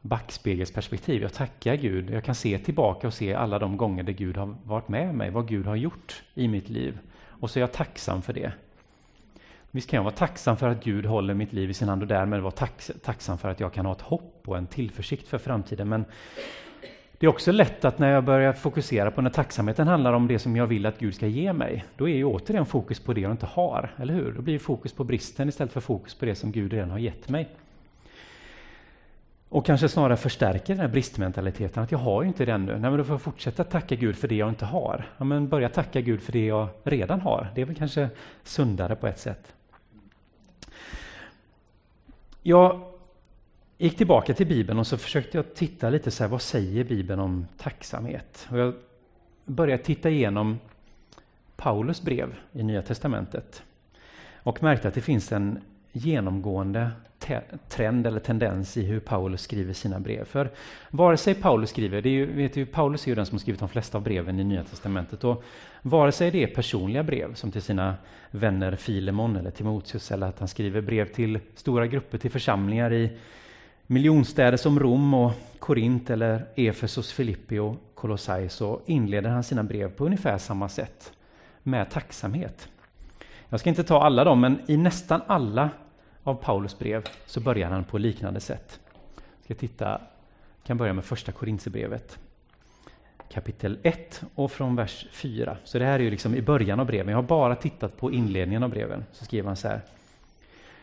backspegelsperspektiv. 0.00 1.22
Jag 1.22 1.32
tackar 1.32 1.74
Gud. 1.74 2.10
Jag 2.10 2.24
kan 2.24 2.34
se 2.34 2.58
tillbaka 2.58 3.06
och 3.06 3.14
se 3.14 3.34
alla 3.34 3.58
de 3.58 3.76
gånger 3.76 4.02
där 4.02 4.12
Gud 4.12 4.36
har 4.36 4.56
varit 4.64 4.88
med 4.88 5.14
mig, 5.14 5.30
vad 5.30 5.48
Gud 5.48 5.66
har 5.66 5.76
gjort 5.76 6.22
i 6.34 6.48
mitt 6.48 6.68
liv. 6.68 6.98
Och 7.28 7.50
så 7.50 7.58
är 7.58 7.60
jag 7.60 7.72
tacksam 7.72 8.22
för 8.22 8.32
det. 8.32 8.52
Visst 9.70 9.90
kan 9.90 9.96
jag 9.96 10.04
vara 10.04 10.14
tacksam 10.14 10.56
för 10.56 10.68
att 10.68 10.84
Gud 10.84 11.06
håller 11.06 11.34
mitt 11.34 11.52
liv 11.52 11.70
i 11.70 11.74
sin 11.74 11.88
hand 11.88 12.02
och 12.02 12.08
därmed 12.08 12.40
vara 12.40 12.68
tacksam 13.02 13.38
för 13.38 13.48
att 13.48 13.60
jag 13.60 13.72
kan 13.72 13.86
ha 13.86 13.92
ett 13.92 14.00
hopp 14.00 14.42
och 14.46 14.56
en 14.58 14.66
tillförsikt 14.66 15.28
för 15.28 15.38
framtiden. 15.38 15.88
Men 15.88 16.04
det 17.20 17.26
är 17.26 17.30
också 17.30 17.52
lätt 17.52 17.84
att 17.84 17.98
när 17.98 18.12
jag 18.12 18.24
börjar 18.24 18.52
fokusera 18.52 19.10
på 19.10 19.20
när 19.22 19.30
tacksamheten 19.30 19.88
handlar 19.88 20.12
om 20.12 20.28
det 20.28 20.38
som 20.38 20.56
jag 20.56 20.66
vill 20.66 20.86
att 20.86 20.98
Gud 20.98 21.14
ska 21.14 21.26
ge 21.26 21.52
mig, 21.52 21.84
då 21.96 22.08
är 22.08 22.16
ju 22.16 22.24
återigen 22.24 22.66
fokus 22.66 23.00
på 23.00 23.12
det 23.12 23.20
jag 23.20 23.30
inte 23.30 23.46
har, 23.46 23.94
eller 23.96 24.14
hur? 24.14 24.32
Då 24.32 24.42
blir 24.42 24.58
fokus 24.58 24.92
på 24.92 25.04
bristen 25.04 25.48
istället 25.48 25.72
för 25.72 25.80
fokus 25.80 26.14
på 26.14 26.24
det 26.24 26.34
som 26.34 26.52
Gud 26.52 26.72
redan 26.72 26.90
har 26.90 26.98
gett 26.98 27.28
mig. 27.28 27.48
Och 29.48 29.66
kanske 29.66 29.88
snarare 29.88 30.16
förstärker 30.16 30.74
den 30.74 30.80
här 30.80 30.88
bristmentaliteten, 30.88 31.82
att 31.82 31.92
jag 31.92 31.98
har 31.98 32.22
ju 32.22 32.28
inte 32.28 32.44
det 32.44 32.52
ännu. 32.52 32.72
Nej, 32.72 32.90
men 32.90 32.96
då 32.96 33.04
får 33.04 33.14
jag 33.14 33.22
fortsätta 33.22 33.64
tacka 33.64 33.94
Gud 33.94 34.16
för 34.16 34.28
det 34.28 34.34
jag 34.34 34.48
inte 34.48 34.64
har. 34.64 35.04
Ja, 35.18 35.24
men 35.24 35.48
börja 35.48 35.68
tacka 35.68 36.00
Gud 36.00 36.22
för 36.22 36.32
det 36.32 36.46
jag 36.46 36.68
redan 36.82 37.20
har. 37.20 37.48
Det 37.54 37.60
är 37.60 37.64
väl 37.64 37.76
kanske 37.76 38.08
sundare 38.42 38.96
på 38.96 39.06
ett 39.06 39.18
sätt. 39.18 39.54
Jag 42.42 42.89
gick 43.80 43.96
tillbaka 43.96 44.34
till 44.34 44.46
Bibeln 44.46 44.78
och 44.78 44.86
så 44.86 44.98
försökte 44.98 45.38
jag 45.38 45.54
titta 45.54 45.90
lite 45.90 46.10
så 46.10 46.24
här, 46.24 46.30
vad 46.30 46.42
säger 46.42 46.84
Bibeln 46.84 47.20
om 47.20 47.46
tacksamhet? 47.56 48.48
Och 48.50 48.58
jag 48.58 48.74
började 49.44 49.82
titta 49.82 50.10
igenom 50.10 50.58
Paulus 51.56 52.02
brev 52.02 52.34
i 52.52 52.62
Nya 52.62 52.82
Testamentet 52.82 53.62
och 54.42 54.62
märkte 54.62 54.88
att 54.88 54.94
det 54.94 55.00
finns 55.00 55.32
en 55.32 55.58
genomgående 55.92 56.90
trend 57.68 58.06
eller 58.06 58.20
tendens 58.20 58.76
i 58.76 58.82
hur 58.82 59.00
Paulus 59.00 59.40
skriver 59.40 59.72
sina 59.72 60.00
brev. 60.00 60.24
För 60.24 60.50
vare 60.90 61.16
sig 61.16 61.34
Paulus 61.34 61.70
skriver, 61.70 62.02
det 62.02 62.08
är 62.08 62.12
ju, 62.12 62.26
vet 62.32 62.56
ju, 62.56 62.66
Paulus 62.66 63.06
är 63.06 63.08
ju 63.08 63.14
den 63.14 63.26
som 63.26 63.34
har 63.34 63.40
skrivit 63.40 63.60
de 63.60 63.68
flesta 63.68 63.98
av 63.98 64.04
breven 64.04 64.40
i 64.40 64.44
Nya 64.44 64.64
Testamentet, 64.64 65.24
och 65.24 65.44
vare 65.82 66.12
sig 66.12 66.30
det 66.30 66.42
är 66.42 66.46
personliga 66.46 67.02
brev 67.02 67.34
som 67.34 67.52
till 67.52 67.62
sina 67.62 67.94
vänner 68.30 68.76
Filemon 68.76 69.36
eller 69.36 69.50
Timoteus, 69.50 70.10
eller 70.10 70.26
att 70.26 70.38
han 70.38 70.48
skriver 70.48 70.80
brev 70.80 71.12
till 71.12 71.38
stora 71.54 71.86
grupper, 71.86 72.18
till 72.18 72.30
församlingar 72.30 72.92
i 72.92 73.10
miljonstäder 73.90 74.56
som 74.56 74.80
Rom 74.80 75.14
och 75.14 75.32
Korint 75.58 76.10
eller 76.10 76.46
Efesos, 76.54 77.12
Filippi 77.12 77.58
och 77.58 77.76
Kolossai, 77.94 78.48
så 78.48 78.80
inleder 78.86 79.30
han 79.30 79.42
sina 79.42 79.62
brev 79.62 79.90
på 79.90 80.04
ungefär 80.06 80.38
samma 80.38 80.68
sätt, 80.68 81.12
med 81.62 81.90
tacksamhet. 81.90 82.68
Jag 83.48 83.60
ska 83.60 83.68
inte 83.68 83.84
ta 83.84 84.02
alla 84.02 84.24
dem, 84.24 84.40
men 84.40 84.60
i 84.66 84.76
nästan 84.76 85.20
alla 85.26 85.70
av 86.22 86.34
Paulus 86.34 86.78
brev 86.78 87.04
så 87.26 87.40
börjar 87.40 87.70
han 87.70 87.84
på 87.84 87.98
liknande 87.98 88.40
sätt. 88.40 88.80
Jag 89.14 89.44
ska 89.44 89.54
titta, 89.54 90.00
kan 90.66 90.76
börja 90.76 90.92
med 90.92 91.04
första 91.04 91.32
Korintierbrevet 91.32 92.18
kapitel 93.32 93.78
1 93.82 94.22
och 94.34 94.52
från 94.52 94.76
vers 94.76 95.06
4. 95.12 95.56
Så 95.64 95.78
det 95.78 95.84
här 95.84 95.98
är 95.98 96.02
ju 96.02 96.10
liksom 96.10 96.34
i 96.34 96.42
början 96.42 96.80
av 96.80 96.86
breven. 96.86 97.08
Jag 97.08 97.18
har 97.18 97.22
bara 97.22 97.56
tittat 97.56 97.96
på 97.96 98.12
inledningen 98.12 98.62
av 98.62 98.70
breven. 98.70 99.04
Så 99.12 99.24
skriver 99.24 99.46
han 99.46 99.56
så 99.56 99.68
här. 99.68 99.80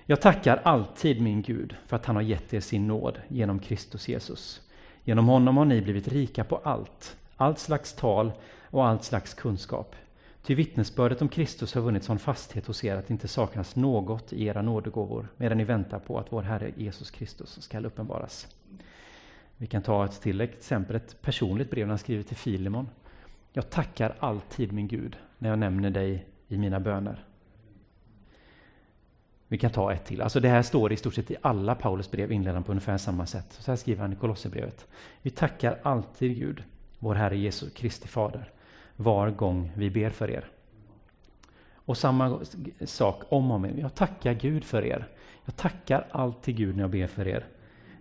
Jag 0.10 0.22
tackar 0.22 0.62
alltid 0.64 1.22
min 1.22 1.42
Gud 1.42 1.76
för 1.88 1.96
att 1.96 2.06
han 2.06 2.16
har 2.16 2.24
gett 2.24 2.54
er 2.54 2.60
sin 2.60 2.88
nåd 2.88 3.20
genom 3.28 3.60
Kristus 3.60 4.08
Jesus. 4.08 4.62
Genom 5.04 5.28
honom 5.28 5.58
har 5.58 5.66
ni 5.66 5.82
blivit 5.82 6.08
rika 6.08 6.44
på 6.44 6.56
allt, 6.56 7.18
allt 7.36 7.60
slags 7.60 7.94
tal 7.94 8.32
och 8.64 8.88
allt 8.88 9.04
slags 9.04 9.34
kunskap. 9.34 9.96
Ty 10.44 10.56
vittnesbördet 10.56 11.22
om 11.22 11.30
Kristus 11.30 11.74
har 11.74 11.82
vunnit 11.82 12.04
sån 12.04 12.20
fasthet 12.20 12.68
hos 12.68 12.84
er 12.84 12.96
att 12.96 13.08
det 13.08 13.12
inte 13.12 13.28
saknas 13.28 13.76
något 13.76 14.34
i 14.34 14.46
era 14.46 14.62
nådegåvor 14.62 15.28
medan 15.38 15.58
ni 15.58 15.64
väntar 15.64 16.00
på 16.00 16.20
att 16.20 16.34
vår 16.34 16.42
Herre 16.42 16.72
Jesus 16.76 17.12
Kristus 17.12 17.62
skall 17.62 17.86
uppenbaras. 17.86 18.48
Vi 19.58 19.68
kan 19.68 19.82
ta 19.82 20.06
ett 20.06 20.22
till 20.22 20.42
exempel, 20.42 20.96
ett 20.96 21.22
personligt 21.22 21.72
brev 21.72 21.88
han 21.88 21.98
skriver 21.98 22.24
till 22.24 22.38
Filemon. 22.38 22.90
Jag 23.54 23.70
tackar 23.70 24.16
alltid 24.20 24.72
min 24.72 24.88
Gud 24.88 25.18
när 25.38 25.50
jag 25.50 25.60
nämner 25.60 25.90
dig 25.90 26.26
i 26.48 26.58
mina 26.58 26.80
böner. 26.80 27.27
Vi 29.48 29.58
kan 29.58 29.72
ta 29.72 29.94
ett 29.94 30.06
till. 30.06 30.22
Alltså 30.22 30.40
det 30.40 30.50
här 30.50 30.62
står 30.62 30.94
i 30.94 30.98
stort 30.98 31.14
sett 31.14 31.32
i 31.32 31.36
alla 31.42 31.76
Paulus 31.76 32.12
brev 32.12 32.32
inledande 32.32 32.66
på 32.66 32.72
ungefär 32.72 32.98
samma 32.98 33.26
sätt. 33.26 33.46
Så 33.60 33.72
här 33.72 33.76
skriver 33.76 34.02
han 34.02 34.14
i 34.14 34.16
Kolosserbrevet. 34.16 34.88
Vi 35.22 35.30
tackar 35.30 35.80
alltid 35.84 36.38
Gud, 36.38 36.64
vår 37.00 37.16
Herre 37.16 37.38
Jesu 37.38 37.70
Kristi 37.70 38.08
Fader, 38.08 38.50
var 38.96 39.30
gång 39.30 39.72
vi 39.76 39.90
ber 39.90 40.10
för 40.10 40.32
er. 40.32 40.46
Och 41.74 41.98
samma 41.98 42.40
sak 42.86 43.24
om 43.30 43.52
och 43.52 43.56
om 43.56 43.66
igen. 43.66 43.80
Jag 43.80 43.96
tackar 43.96 44.34
Gud 44.34 44.64
för 44.64 44.86
er. 44.86 45.08
Jag 45.46 45.56
tackar 45.56 46.08
alltid 46.12 46.56
Gud 46.58 46.76
när 46.76 46.84
jag 46.84 46.90
ber 46.90 47.08
för 47.08 47.28
er. 47.28 47.46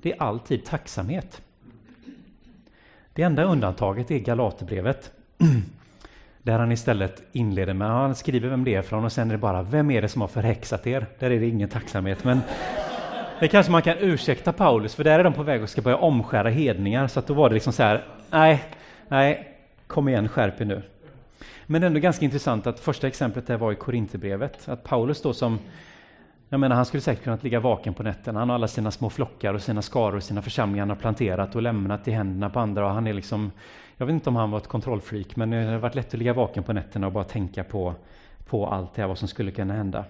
Det 0.03 0.13
är 0.13 0.23
alltid 0.23 0.65
tacksamhet. 0.65 1.43
Det 3.13 3.23
enda 3.23 3.43
undantaget 3.43 4.11
är 4.11 4.19
Galaterbrevet. 4.19 5.13
Där 6.47 6.59
han 6.59 6.73
istället 6.73 7.23
inleder 7.33 7.75
med, 7.75 7.89
han 7.89 8.15
skriver 8.15 8.49
vem 8.49 8.65
det 8.65 8.75
är 8.75 8.83
från 8.83 9.05
och 9.05 9.13
sen 9.13 9.29
är 9.29 9.35
det 9.35 9.39
bara, 9.39 9.63
vem 9.63 9.91
är 9.91 10.03
det 10.03 10.09
som 10.09 10.21
har 10.21 10.29
förhäxat 10.29 10.87
er? 10.87 11.07
Där 11.19 11.31
är 11.31 11.41
det 11.41 11.47
ingen 11.47 11.69
tacksamhet. 11.69 12.25
Men 12.25 12.41
det 13.41 13.49
kanske 13.49 13.73
man 13.73 13.83
kan 13.83 13.99
ursäkta 13.99 14.53
Paulus, 14.53 14.95
för 14.95 15.05
där 15.05 15.19
är 15.19 15.25
de 15.25 15.33
på 15.33 15.43
väg 15.43 15.63
och 15.63 15.69
ska 15.69 15.83
börja 15.83 15.97
omskära 15.97 16.49
hedningar. 16.49 17.07
Så 17.07 17.19
att 17.19 17.27
då 17.27 17.35
var 17.35 17.49
det 17.49 17.55
liksom 17.55 17.73
så 17.73 17.83
här, 17.83 18.05
nej, 18.31 18.65
nej, 19.09 19.57
kom 19.87 20.09
igen, 20.09 20.29
skärp 20.29 20.61
er 20.61 20.65
nu. 20.65 20.83
Men 21.67 21.81
det 21.81 21.85
är 21.85 21.87
ändå 21.87 22.01
ganska 22.01 22.25
intressant 22.25 22.67
att 22.67 22.81
första 22.81 23.07
exemplet 23.07 23.47
där 23.47 23.57
var 23.57 23.73
i 23.73 23.77
Korinthierbrevet, 23.77 24.69
att 24.69 24.85
Paulus 24.85 25.23
då 25.23 25.33
som 25.33 25.59
jag 26.49 26.61
menar, 26.61 26.77
han 26.77 26.85
skulle 26.85 27.01
säkert 27.01 27.25
kunnat 27.25 27.43
ligga 27.43 27.61
vaken 27.61 27.95
på 27.95 28.03
nätterna. 28.03 28.39
Han 28.39 28.49
har 28.49 28.55
alla 28.55 28.69
sina 28.69 28.91
små 28.91 29.11
flockar 29.11 29.55
och 29.55 29.63
sina 29.63 29.83
skaror 29.83 30.17
och 30.17 30.23
sina 30.23 30.43
församlingar 30.43 30.83
han 30.83 30.91
har 30.91 30.97
planterat 30.97 31.57
och 31.57 31.63
lämnat 31.63 32.09
i 32.09 32.11
händerna 32.11 32.51
på 32.51 32.61
andra. 32.61 32.87
Och 32.87 32.93
han 32.93 33.07
är 33.07 33.13
liksom, 33.13 33.51
jag 33.97 34.07
vet 34.07 34.15
inte 34.15 34.29
om 34.29 34.37
han 34.37 34.51
var 34.51 34.59
ett 34.59 34.67
kontrollfreak, 34.67 35.37
men 35.37 35.51
det 35.51 35.65
har 35.65 35.79
varit 35.79 35.95
lätt 35.95 36.07
att 36.07 36.19
ligga 36.19 36.33
vaken 36.33 36.63
på 36.63 36.73
nätterna 36.73 37.07
och 37.07 37.13
bara 37.13 37.25
tänka 37.25 37.65
på, 37.65 37.95
på 38.47 38.67
allt 38.67 38.95
det 38.95 39.03
här, 39.03 39.09
vad 39.09 39.19
som 39.19 39.29
skulle 39.29 39.51
kunna 39.51 39.75
hända. 39.75 40.05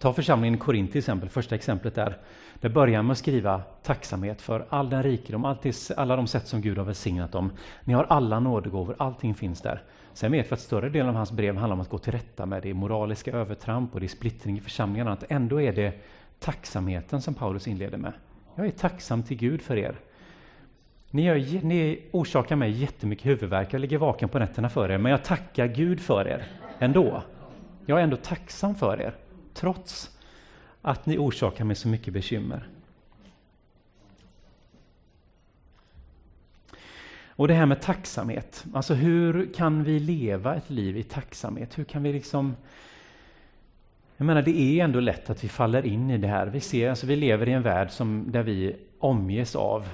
Ta 0.00 0.12
församlingen 0.12 0.54
i 0.54 0.58
Korint 0.58 0.92
till 0.92 0.98
exempel, 0.98 1.28
första 1.28 1.54
exemplet 1.54 1.94
där. 1.94 2.16
Där 2.60 2.68
börjar 2.68 3.02
med 3.02 3.12
att 3.12 3.18
skriva 3.18 3.62
tacksamhet 3.82 4.42
för 4.42 4.66
all 4.68 4.90
den 4.90 5.02
rikedom, 5.02 5.56
alla 5.96 6.16
de 6.16 6.26
sätt 6.26 6.46
som 6.46 6.60
Gud 6.60 6.78
har 6.78 6.84
välsignat 6.84 7.32
dem. 7.32 7.52
Ni 7.84 7.94
har 7.94 8.06
alla 8.08 8.40
nådegåvor, 8.40 8.94
allting 8.98 9.34
finns 9.34 9.60
där. 9.60 9.82
Sen 10.12 10.32
vet 10.32 10.50
vi 10.50 10.54
att 10.54 10.60
större 10.60 10.88
delen 10.88 11.08
av 11.08 11.14
hans 11.14 11.32
brev 11.32 11.56
handlar 11.56 11.74
om 11.74 11.80
att 11.80 11.88
gå 11.88 11.98
till 11.98 12.12
rätta 12.12 12.46
med 12.46 12.62
det 12.62 12.74
moraliska 12.74 13.32
övertramp 13.32 13.94
och 13.94 14.00
det 14.00 14.06
är 14.06 14.08
splittring 14.08 14.58
i 14.58 14.60
församlingarna. 14.60 15.16
Ändå 15.28 15.60
är 15.60 15.72
det 15.72 15.92
tacksamheten 16.38 17.22
som 17.22 17.34
Paulus 17.34 17.68
inleder 17.68 17.98
med. 17.98 18.12
Jag 18.54 18.66
är 18.66 18.70
tacksam 18.70 19.22
till 19.22 19.36
Gud 19.36 19.62
för 19.62 19.76
er. 19.76 19.96
Ni, 21.10 21.22
gör, 21.22 21.64
ni 21.64 22.02
orsakar 22.10 22.56
mig 22.56 22.70
jättemycket 22.70 23.26
huvudvärk, 23.26 23.72
jag 23.72 23.80
ligger 23.80 23.98
vaken 23.98 24.28
på 24.28 24.38
nätterna 24.38 24.68
för 24.68 24.90
er, 24.90 24.98
men 24.98 25.12
jag 25.12 25.24
tackar 25.24 25.66
Gud 25.66 26.00
för 26.00 26.28
er 26.28 26.46
ändå. 26.78 27.22
Jag 27.86 27.98
är 27.98 28.02
ändå 28.02 28.16
tacksam 28.16 28.74
för 28.74 29.00
er, 29.00 29.14
trots 29.54 30.18
att 30.82 31.06
ni 31.06 31.18
orsakar 31.18 31.64
mig 31.64 31.76
så 31.76 31.88
mycket 31.88 32.14
bekymmer. 32.14 32.68
Och 37.28 37.48
det 37.48 37.54
här 37.54 37.66
med 37.66 37.82
tacksamhet, 37.82 38.64
alltså 38.74 38.94
hur 38.94 39.54
kan 39.54 39.84
vi 39.84 40.00
leva 40.00 40.54
ett 40.54 40.70
liv 40.70 40.96
i 40.96 41.02
tacksamhet? 41.02 41.78
Hur 41.78 41.84
kan 41.84 42.02
vi 42.02 42.12
liksom... 42.12 42.56
Jag 44.16 44.24
menar, 44.24 44.42
det 44.42 44.58
är 44.58 44.84
ändå 44.84 45.00
lätt 45.00 45.30
att 45.30 45.44
vi 45.44 45.48
faller 45.48 45.86
in 45.86 46.10
i 46.10 46.18
det 46.18 46.28
här. 46.28 46.46
Vi, 46.46 46.60
ser, 46.60 46.90
alltså 46.90 47.06
vi 47.06 47.16
lever 47.16 47.48
i 47.48 47.52
en 47.52 47.62
värld 47.62 47.90
som, 47.90 48.24
där 48.28 48.42
vi 48.42 48.76
omges 48.98 49.56
av 49.56 49.86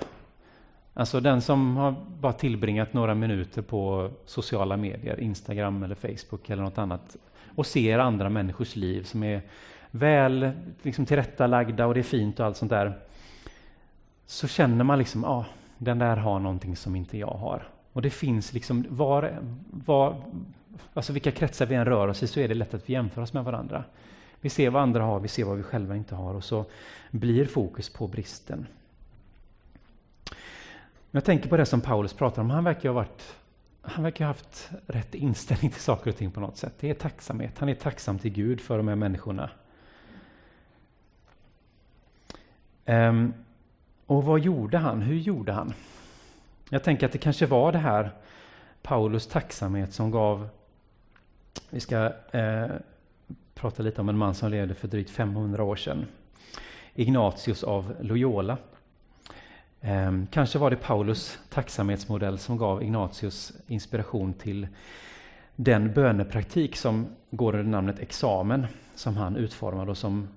Alltså 0.98 1.20
den 1.20 1.42
som 1.42 1.76
har 1.76 1.94
bara 2.20 2.32
tillbringat 2.32 2.92
några 2.92 3.14
minuter 3.14 3.62
på 3.62 4.10
sociala 4.26 4.76
medier, 4.76 5.20
Instagram 5.20 5.82
eller 5.82 5.94
Facebook 5.94 6.50
eller 6.50 6.62
något 6.62 6.78
annat 6.78 7.16
och 7.54 7.66
ser 7.66 7.98
andra 7.98 8.28
människors 8.28 8.76
liv 8.76 9.02
som 9.02 9.22
är 9.22 9.42
väl 9.90 10.50
liksom 10.82 11.06
tillrättalagda 11.06 11.86
och 11.86 11.94
det 11.94 12.00
är 12.00 12.02
fint 12.02 12.40
och 12.40 12.46
allt 12.46 12.56
sånt 12.56 12.70
där. 12.70 12.98
Så 14.26 14.48
känner 14.48 14.84
man 14.84 14.98
liksom, 14.98 15.22
ja, 15.22 15.28
ah, 15.28 15.44
den 15.78 15.98
där 15.98 16.16
har 16.16 16.38
någonting 16.38 16.76
som 16.76 16.96
inte 16.96 17.18
jag 17.18 17.34
har. 17.34 17.68
Och 17.92 18.02
det 18.02 18.10
finns 18.10 18.52
liksom, 18.52 18.84
var, 18.88 19.40
var, 19.70 20.22
alltså 20.94 21.12
vilka 21.12 21.30
kretsar 21.30 21.66
vi 21.66 21.74
än 21.74 21.84
rör 21.84 22.08
oss 22.08 22.22
i 22.22 22.26
så 22.26 22.40
är 22.40 22.48
det 22.48 22.54
lätt 22.54 22.74
att 22.74 22.88
vi 22.88 22.92
jämför 22.92 23.22
oss 23.22 23.32
med 23.32 23.44
varandra. 23.44 23.84
Vi 24.40 24.48
ser 24.48 24.70
vad 24.70 24.82
andra 24.82 25.02
har, 25.02 25.20
vi 25.20 25.28
ser 25.28 25.44
vad 25.44 25.56
vi 25.56 25.62
själva 25.62 25.96
inte 25.96 26.14
har 26.14 26.34
och 26.34 26.44
så 26.44 26.64
blir 27.10 27.46
fokus 27.46 27.92
på 27.92 28.06
bristen. 28.06 28.66
Jag 31.10 31.24
tänker 31.24 31.48
på 31.48 31.56
det 31.56 31.66
som 31.66 31.80
Paulus 31.80 32.12
pratar 32.12 32.42
om, 32.42 32.50
han 32.50 32.64
verkar 32.64 32.88
ha 32.88 32.94
varit 32.94 33.36
han 33.88 34.04
verkar 34.04 34.24
ha 34.24 34.30
haft 34.30 34.70
rätt 34.86 35.14
inställning 35.14 35.70
till 35.70 35.80
saker 35.80 36.10
och 36.10 36.16
ting 36.16 36.30
på 36.30 36.40
något 36.40 36.56
sätt. 36.56 36.74
Det 36.80 36.90
är 36.90 36.94
tacksamhet. 36.94 37.58
Han 37.58 37.68
är 37.68 37.74
tacksam 37.74 38.18
till 38.18 38.32
Gud 38.32 38.60
för 38.60 38.76
de 38.76 38.88
här 38.88 38.96
människorna. 38.96 39.50
Um, 42.86 43.34
och 44.06 44.24
vad 44.24 44.40
gjorde 44.40 44.78
han? 44.78 45.02
Hur 45.02 45.16
gjorde 45.16 45.52
han? 45.52 45.74
Jag 46.70 46.82
tänker 46.82 47.06
att 47.06 47.12
det 47.12 47.18
kanske 47.18 47.46
var 47.46 47.72
det 47.72 47.78
här 47.78 48.10
Paulus 48.82 49.26
tacksamhet 49.26 49.92
som 49.92 50.10
gav... 50.10 50.48
Vi 51.70 51.80
ska 51.80 52.12
eh, 52.30 52.66
prata 53.54 53.82
lite 53.82 54.00
om 54.00 54.08
en 54.08 54.18
man 54.18 54.34
som 54.34 54.50
levde 54.50 54.74
för 54.74 54.88
drygt 54.88 55.10
500 55.10 55.62
år 55.62 55.76
sedan. 55.76 56.06
Ignatius 56.94 57.64
av 57.64 57.94
Loyola. 58.00 58.58
Ehm, 59.80 60.26
kanske 60.30 60.58
var 60.58 60.70
det 60.70 60.76
Paulus 60.76 61.38
tacksamhetsmodell 61.50 62.38
som 62.38 62.56
gav 62.56 62.82
Ignatius 62.82 63.52
inspiration 63.66 64.34
till 64.34 64.68
den 65.56 65.92
bönepraktik 65.92 66.76
som 66.76 67.06
går 67.30 67.52
under 67.54 67.70
namnet 67.70 67.98
examen, 67.98 68.66
som 68.94 69.16
han 69.16 69.36
utformade 69.36 69.90
och 69.90 69.98
som 69.98 70.28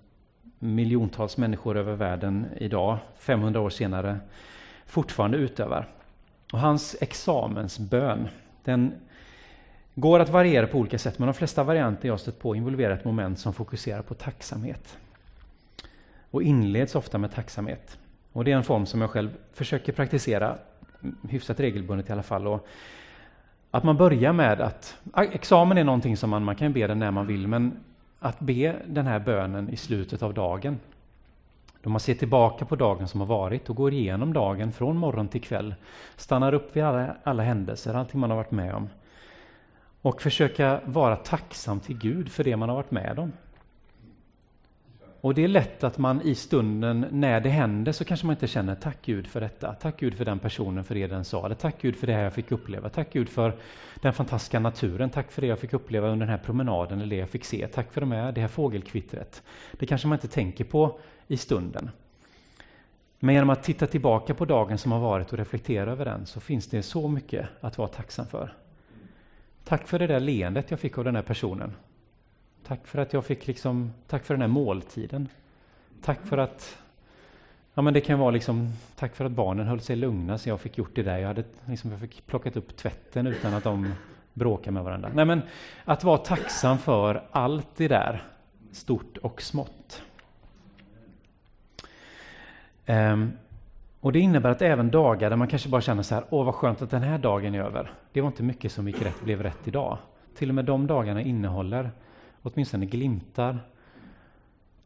miljontals 0.60 1.38
människor 1.38 1.78
över 1.78 1.96
världen 1.96 2.48
idag, 2.58 2.98
500 3.18 3.62
år 3.62 3.70
senare, 3.70 4.20
fortfarande 4.86 5.38
utövar. 5.38 5.88
Och 6.54 6.60
hans 6.60 6.96
examensbön, 7.02 8.28
den 8.64 8.94
går 9.96 10.20
att 10.20 10.30
variera 10.30 10.68
på 10.68 10.78
olika 10.78 10.98
sätt, 10.98 11.20
men 11.20 11.28
de 11.28 11.34
flesta 11.34 11.64
varianter 11.64 12.08
jag 12.08 12.20
stött 12.20 12.40
på 12.40 12.56
involverar 12.56 12.94
ett 12.94 13.06
moment 13.06 13.40
som 13.40 13.54
fokuserar 13.54 14.02
på 14.02 14.14
tacksamhet. 14.14 14.98
Och 16.32 16.44
inleds 16.44 16.96
ofta 16.96 17.18
med 17.18 17.32
tacksamhet. 17.32 17.98
Och 18.34 18.46
det 18.46 18.52
är 18.52 18.56
en 18.56 18.64
form 18.64 18.86
som 18.86 19.02
jag 19.02 19.10
själv 19.10 19.30
försöker 19.54 19.94
praktisera 19.94 20.56
hyfsat 21.30 21.60
regelbundet 21.60 22.10
i 22.10 22.12
alla 22.12 22.24
fall. 22.24 22.48
Och 22.48 22.68
att 23.72 23.84
man 23.84 23.98
börjar 23.98 24.34
med 24.34 24.62
att, 24.62 24.98
ah, 25.14 25.24
examen 25.24 25.78
är 25.78 25.84
någonting 25.84 26.18
som 26.18 26.30
man, 26.30 26.44
man 26.44 26.56
kan 26.56 26.74
be 26.74 26.88
den 26.88 27.00
när 27.00 27.12
man 27.12 27.28
vill, 27.28 27.48
men 27.48 27.80
att 28.20 28.40
be 28.40 28.76
den 28.86 29.08
här 29.08 29.20
bönen 29.20 29.70
i 29.70 29.76
slutet 29.76 30.24
av 30.24 30.34
dagen. 30.34 30.80
Då 31.82 31.90
man 31.90 32.00
ser 32.00 32.16
tillbaka 32.16 32.66
på 32.66 32.76
dagen 32.76 33.08
som 33.08 33.20
har 33.20 33.28
varit 33.28 33.70
och 33.70 33.76
går 33.76 33.94
igenom 33.94 34.34
dagen 34.34 34.72
från 34.72 34.98
morgon 34.98 35.28
till 35.28 35.42
kväll. 35.42 35.76
Stannar 36.16 36.54
upp 36.54 36.76
vid 36.76 36.84
alla, 36.84 37.16
alla 37.24 37.44
händelser, 37.44 37.94
allting 37.94 38.20
man 38.20 38.30
har 38.30 38.38
varit 38.38 38.52
med 38.52 38.74
om. 38.76 38.90
Och 40.02 40.22
försöka 40.22 40.82
vara 40.86 41.16
tacksam 41.16 41.80
till 41.80 41.98
Gud 41.98 42.32
för 42.32 42.44
det 42.44 42.56
man 42.56 42.70
har 42.70 42.76
varit 42.76 42.92
med 42.92 43.20
om. 43.20 43.32
Och 45.22 45.34
det 45.34 45.44
är 45.44 45.48
lätt 45.48 45.84
att 45.84 45.98
man 45.98 46.22
i 46.22 46.36
stunden 46.36 47.06
när 47.12 47.40
det 47.42 47.50
händer 47.50 47.92
så 47.92 48.06
kanske 48.06 48.26
man 48.26 48.36
inte 48.36 48.48
känner 48.48 48.76
tack 48.76 48.98
Gud 49.06 49.28
för 49.28 49.42
detta. 49.42 49.74
Tack 49.74 50.00
Gud 50.00 50.18
för 50.18 50.26
den 50.26 50.40
personen, 50.40 50.84
för 50.84 50.96
det 50.96 51.08
den 51.08 51.26
sa. 51.26 51.46
Eller 51.46 51.56
tack 51.56 51.82
Gud 51.82 51.96
för 51.96 52.08
det 52.08 52.14
här 52.14 52.24
jag 52.24 52.34
fick 52.34 52.52
uppleva. 52.52 52.90
Tack 52.90 53.14
Gud 53.14 53.30
för 53.30 53.56
den 54.02 54.14
fantastiska 54.14 54.60
naturen. 54.60 55.10
Tack 55.10 55.32
för 55.32 55.42
det 55.42 55.48
jag 55.48 55.60
fick 55.60 55.74
uppleva 55.74 56.08
under 56.08 56.26
den 56.26 56.36
här 56.36 56.44
promenaden 56.46 57.02
eller 57.02 57.10
det 57.10 57.20
jag 57.20 57.30
fick 57.30 57.46
se. 57.46 57.68
Tack 57.68 57.94
för 57.94 58.02
de 58.02 58.12
här, 58.12 58.32
det 58.32 58.42
här 58.42 58.48
fågelkvittret. 58.48 59.44
Det 59.72 59.86
kanske 59.86 60.08
man 60.08 60.16
inte 60.16 60.28
tänker 60.28 60.64
på 60.64 61.00
i 61.28 61.38
stunden. 61.38 61.90
Men 63.20 63.36
genom 63.36 63.50
att 63.50 63.64
titta 63.64 63.88
tillbaka 63.88 64.34
på 64.34 64.46
dagen 64.46 64.78
som 64.78 64.92
har 64.92 65.00
varit 65.00 65.32
och 65.32 65.38
reflektera 65.38 65.92
över 65.92 66.06
den 66.06 66.26
så 66.26 66.40
finns 66.40 66.68
det 66.68 66.84
så 66.84 67.08
mycket 67.08 67.48
att 67.62 67.78
vara 67.78 67.88
tacksam 67.88 68.28
för. 68.28 68.54
Tack 69.64 69.88
för 69.88 70.00
det 70.00 70.08
där 70.08 70.20
leendet 70.20 70.72
jag 70.72 70.80
fick 70.80 70.98
av 70.98 71.04
den 71.04 71.16
här 71.16 71.24
personen. 71.24 71.74
Tack 72.64 72.88
för 72.88 73.00
att 73.00 73.14
jag 73.14 73.26
fick 73.26 73.48
liksom, 73.48 73.94
tack 74.08 74.26
för 74.26 74.34
den 74.34 74.42
här 74.42 74.48
måltiden. 74.48 75.28
Tack 76.02 76.20
för 76.26 76.38
att, 76.38 76.78
ja 77.74 77.82
men 77.82 77.94
det 77.94 78.02
kan 78.02 78.20
vara 78.20 78.32
liksom, 78.32 78.74
tack 78.96 79.16
för 79.16 79.26
att 79.26 79.32
barnen 79.32 79.68
höll 79.68 79.80
sig 79.80 79.96
lugna 79.96 80.38
så 80.38 80.50
jag 80.50 80.60
fick 80.60 80.78
gjort 80.78 80.96
det 80.96 81.04
där. 81.04 81.18
Jag, 81.18 81.28
hade, 81.28 81.44
liksom, 81.66 81.92
jag 81.92 82.00
fick 82.00 82.28
plockat 82.28 82.58
upp 82.58 82.78
tvätten 82.78 83.28
utan 83.28 83.54
att 83.54 83.64
de 83.64 83.94
bråkade 84.34 84.72
med 84.72 84.84
varandra. 84.84 85.12
Nej 85.14 85.26
men 85.26 85.42
att 85.86 86.04
vara 86.04 86.18
tacksam 86.18 86.78
för 86.78 87.24
allt 87.32 87.68
det 87.76 87.88
där, 87.88 88.24
stort 88.72 89.18
och 89.18 89.42
smått. 89.42 90.02
Um, 92.88 93.32
och 94.00 94.12
det 94.12 94.20
innebär 94.20 94.50
att 94.50 94.62
även 94.62 94.92
dagar 94.92 95.30
där 95.30 95.38
man 95.38 95.48
kanske 95.48 95.70
bara 95.70 95.82
känner 95.82 96.04
så 96.04 96.16
här, 96.16 96.24
åh 96.30 96.46
vad 96.46 96.56
skönt 96.56 96.82
att 96.82 96.90
den 96.90 97.04
här 97.04 97.18
dagen 97.18 97.56
är 97.56 97.60
över. 97.60 97.92
Det 98.12 98.22
var 98.22 98.28
inte 98.28 98.44
mycket 98.44 98.72
som 98.72 98.88
gick 98.88 99.02
rätt, 99.02 99.22
blev 99.22 99.44
rätt 99.44 99.68
idag. 99.68 99.98
Till 100.36 100.50
och 100.50 100.56
med 100.56 100.66
de 100.66 100.88
dagarna 100.88 101.22
innehåller 101.22 101.92
åtminstone 102.42 102.86
glimtar 102.86 103.60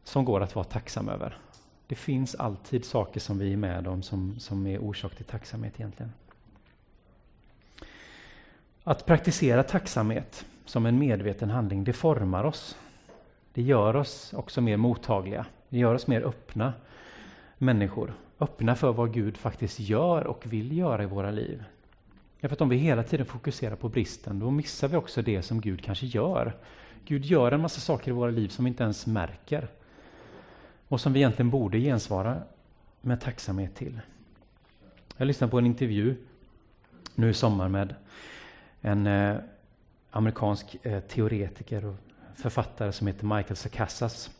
som 0.04 0.24
går 0.24 0.40
att 0.40 0.54
vara 0.54 0.64
tacksam 0.64 1.08
över. 1.08 1.38
Det 1.86 1.94
finns 1.94 2.34
alltid 2.34 2.84
saker 2.84 3.20
som 3.20 3.38
vi 3.38 3.52
är 3.52 3.56
med 3.56 3.88
om 3.88 4.02
som, 4.02 4.40
som 4.40 4.66
är 4.66 4.78
orsak 4.78 5.14
till 5.16 5.24
tacksamhet 5.24 5.74
egentligen. 5.76 6.12
Att 8.84 9.06
praktisera 9.06 9.62
tacksamhet 9.62 10.46
som 10.64 10.86
en 10.86 10.98
medveten 10.98 11.50
handling, 11.50 11.84
det 11.84 11.92
formar 11.92 12.44
oss. 12.44 12.76
Det 13.52 13.62
gör 13.62 13.96
oss 13.96 14.32
också 14.32 14.60
mer 14.60 14.76
mottagliga. 14.76 15.46
Det 15.68 15.78
gör 15.78 15.94
oss 15.94 16.06
mer 16.06 16.22
öppna 16.22 16.72
människor. 17.58 18.14
Öppna 18.40 18.76
för 18.76 18.92
vad 18.92 19.12
Gud 19.12 19.36
faktiskt 19.36 19.80
gör 19.80 20.26
och 20.26 20.46
vill 20.46 20.76
göra 20.78 21.02
i 21.02 21.06
våra 21.06 21.30
liv. 21.30 21.64
Därför 22.40 22.54
att 22.54 22.60
om 22.60 22.68
vi 22.68 22.76
hela 22.76 23.02
tiden 23.02 23.26
fokuserar 23.26 23.76
på 23.76 23.88
bristen, 23.88 24.38
då 24.38 24.50
missar 24.50 24.88
vi 24.88 24.96
också 24.96 25.22
det 25.22 25.42
som 25.42 25.60
Gud 25.60 25.84
kanske 25.84 26.06
gör. 26.06 26.56
Gud 27.06 27.24
gör 27.24 27.52
en 27.52 27.60
massa 27.60 27.80
saker 27.80 28.10
i 28.10 28.14
våra 28.14 28.30
liv 28.30 28.48
som 28.48 28.64
vi 28.64 28.68
inte 28.68 28.82
ens 28.82 29.06
märker. 29.06 29.68
Och 30.88 31.00
som 31.00 31.12
vi 31.12 31.18
egentligen 31.20 31.50
borde 31.50 31.78
gensvara 31.78 32.42
med 33.00 33.20
tacksamhet 33.20 33.74
till. 33.74 34.00
Jag 35.16 35.26
lyssnade 35.26 35.50
på 35.50 35.58
en 35.58 35.66
intervju 35.66 36.16
nu 37.14 37.30
i 37.30 37.34
sommar 37.34 37.68
med 37.68 37.94
en 38.80 39.06
eh, 39.06 39.36
amerikansk 40.10 40.76
eh, 40.82 41.00
teoretiker 41.00 41.84
och 41.84 41.96
författare 42.34 42.92
som 42.92 43.06
heter 43.06 43.26
Michael 43.26 43.56
Sakassas. 43.56 44.30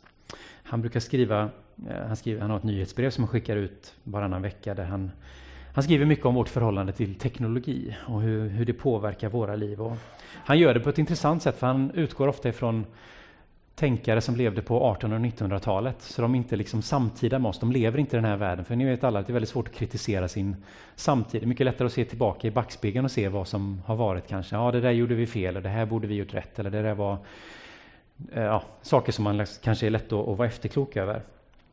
Han 0.63 0.81
brukar 0.81 1.01
skriva, 1.01 1.51
eh, 1.89 2.07
han, 2.07 2.17
skriver, 2.17 2.41
han 2.41 2.51
har 2.51 2.57
ett 2.57 2.65
nyhetsbrev 2.65 3.11
som 3.11 3.25
han 3.25 3.29
skickar 3.29 3.57
ut 3.57 3.95
varannan 4.03 4.43
vecka 4.43 4.75
där 4.75 4.85
han 4.85 5.11
han 5.75 5.85
skriver 5.85 6.07
mycket 6.07 6.27
om 6.27 6.35
vårt 6.35 6.49
förhållande 6.49 6.93
till 6.93 7.15
teknologi 7.15 7.97
och 8.07 8.23
hur, 8.23 8.49
hur 8.49 8.65
det 8.65 8.73
påverkar 8.73 9.29
våra 9.29 9.57
liv. 9.57 9.81
Och 9.81 9.97
han 10.33 10.59
gör 10.59 10.75
det 10.75 10.81
på 10.81 10.89
ett 10.89 10.99
intressant 10.99 11.43
sätt 11.43 11.59
för 11.59 11.67
han 11.67 11.91
utgår 11.91 12.29
ofta 12.29 12.49
ifrån 12.49 12.87
tänkare 13.75 14.21
som 14.21 14.37
levde 14.37 14.63
på 14.63 14.77
1800 14.93 15.29
och 15.29 15.35
1900-talet. 15.35 16.03
Så 16.03 16.23
de 16.23 16.35
är 16.35 16.39
inte 16.39 16.57
liksom 16.57 16.83
samtida 16.83 17.39
med 17.39 17.49
oss, 17.49 17.59
de 17.59 17.73
lever 17.73 17.99
inte 17.99 18.17
i 18.17 18.19
den 18.19 18.31
här 18.31 18.37
världen. 18.37 18.65
För 18.65 18.77
ni 18.77 18.85
vet 18.85 19.05
alla 19.05 19.21
att 19.21 19.27
det 19.27 19.31
är 19.31 19.35
väldigt 19.35 19.51
svårt 19.51 19.69
att 19.69 19.75
kritisera 19.75 20.29
sin 20.29 20.57
samtid. 20.97 21.41
Det 21.41 21.45
är 21.45 21.49
mycket 21.49 21.65
lättare 21.67 21.87
att 21.87 21.93
se 21.93 22.05
tillbaka 22.05 22.49
i 22.49 22.51
backspegeln 22.51 23.05
och 23.05 23.11
se 23.11 23.29
vad 23.29 23.49
som 23.49 23.83
har 23.87 23.97
varit 23.97 24.29
kanske. 24.29 24.57
Ja, 24.57 24.71
det 24.71 24.81
där 24.81 24.91
gjorde 24.91 25.15
vi 25.15 25.27
fel, 25.27 25.45
eller 25.45 25.61
det 25.61 25.69
här 25.69 25.87
borde 25.87 26.07
vi 26.07 26.15
gjort 26.15 26.35
rätt, 26.35 26.59
eller 26.59 26.71
det 26.71 26.83
där 26.83 26.95
var 26.95 27.19
eh, 28.33 28.43
ja, 28.43 28.63
saker 28.83 29.13
som 29.13 29.25
man 29.25 29.47
kanske 29.63 29.87
är 29.87 29.91
lätt 29.91 30.13
att, 30.13 30.29
att 30.29 30.39
vara 30.39 30.49
efterklok 30.49 30.97
över. 30.97 31.23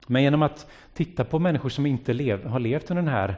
Men 0.08 0.24
genom 0.24 0.42
att 0.42 0.68
titta 0.94 1.24
på 1.24 1.40
människor 1.40 1.70
som 1.70 1.86
inte 1.86 2.14
lev, 2.14 2.46
har 2.46 2.60
levt 2.60 2.92
under 2.92 3.04
den 3.04 3.14
här 3.14 3.36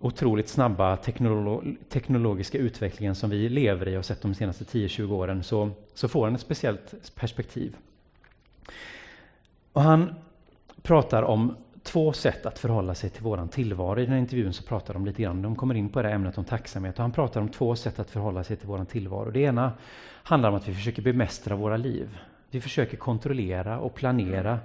otroligt 0.00 0.48
snabba 0.48 0.96
teknolo 0.96 1.62
teknologiska 1.88 2.58
utvecklingen 2.58 3.14
som 3.14 3.30
vi 3.30 3.48
lever 3.48 3.88
i 3.88 3.96
och 3.96 4.04
sett 4.04 4.22
de 4.22 4.34
senaste 4.34 4.64
10-20 4.64 5.12
åren 5.12 5.42
så, 5.42 5.70
så 5.94 6.08
får 6.08 6.24
han 6.24 6.34
ett 6.34 6.40
speciellt 6.40 7.14
perspektiv. 7.14 7.76
Och 9.72 9.82
han 9.82 10.14
pratar 10.82 11.22
om 11.22 11.56
två 11.82 12.12
sätt 12.12 12.46
att 12.46 12.58
förhålla 12.58 12.94
sig 12.94 13.10
till 13.10 13.22
våran 13.22 13.48
tillvaro. 13.48 14.00
I 14.00 14.02
den 14.02 14.12
här 14.12 14.18
intervjun 14.18 14.52
så 14.52 14.62
pratar 14.62 14.94
de 14.94 15.06
lite 15.06 15.22
grann, 15.22 15.42
de 15.42 15.56
kommer 15.56 15.74
in 15.74 15.88
på 15.88 16.02
det 16.02 16.08
här 16.08 16.14
ämnet 16.14 16.38
om 16.38 16.44
tacksamhet 16.44 16.94
och 16.94 17.02
han 17.02 17.12
pratar 17.12 17.40
om 17.40 17.48
två 17.48 17.76
sätt 17.76 17.98
att 17.98 18.10
förhålla 18.10 18.44
sig 18.44 18.56
till 18.56 18.68
våran 18.68 18.86
tillvaro. 18.86 19.30
Det 19.30 19.40
ena 19.40 19.72
handlar 20.22 20.48
om 20.48 20.54
att 20.54 20.68
vi 20.68 20.74
försöker 20.74 21.02
bemästra 21.02 21.56
våra 21.56 21.76
liv. 21.76 22.18
Vi 22.50 22.60
försöker 22.60 22.96
kontrollera 22.96 23.78
och 23.78 23.94
planera 23.94 24.58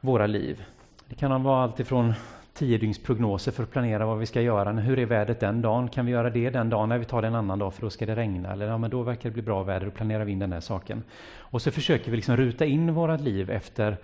våra 0.00 0.26
liv. 0.26 0.64
Det 1.08 1.14
kan 1.14 1.42
vara 1.42 1.62
allt 1.62 1.80
ifrån 1.80 2.14
tiodygnsprognoser 2.56 3.52
för 3.52 3.62
att 3.62 3.70
planera 3.70 4.06
vad 4.06 4.18
vi 4.18 4.26
ska 4.26 4.40
göra. 4.40 4.72
Hur 4.72 4.98
är 4.98 5.06
vädret 5.06 5.40
den 5.40 5.62
dagen? 5.62 5.88
Kan 5.88 6.06
vi 6.06 6.12
göra 6.12 6.30
det 6.30 6.50
den 6.50 6.70
dagen? 6.70 6.88
när 6.88 6.98
vi 6.98 7.04
tar 7.04 7.22
det 7.22 7.28
en 7.28 7.34
annan 7.34 7.58
dag 7.58 7.74
för 7.74 7.82
då 7.82 7.90
ska 7.90 8.06
det 8.06 8.16
regna. 8.16 8.52
Eller 8.52 8.66
ja, 8.66 8.78
men 8.78 8.90
då 8.90 9.02
verkar 9.02 9.28
det 9.28 9.32
bli 9.32 9.42
bra 9.42 9.62
väder, 9.62 9.86
då 9.86 9.92
planerar 9.92 10.24
vi 10.24 10.32
in 10.32 10.38
den 10.38 10.52
här 10.52 10.60
saken. 10.60 11.02
Och 11.38 11.62
så 11.62 11.70
försöker 11.70 12.10
vi 12.10 12.16
liksom 12.16 12.36
ruta 12.36 12.64
in 12.64 12.94
våra 12.94 13.16
liv 13.16 13.50
efter 13.50 13.96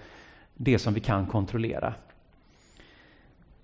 det 0.55 0.79
som 0.79 0.95
vi 0.95 1.01
kan 1.01 1.27
kontrollera. 1.27 1.95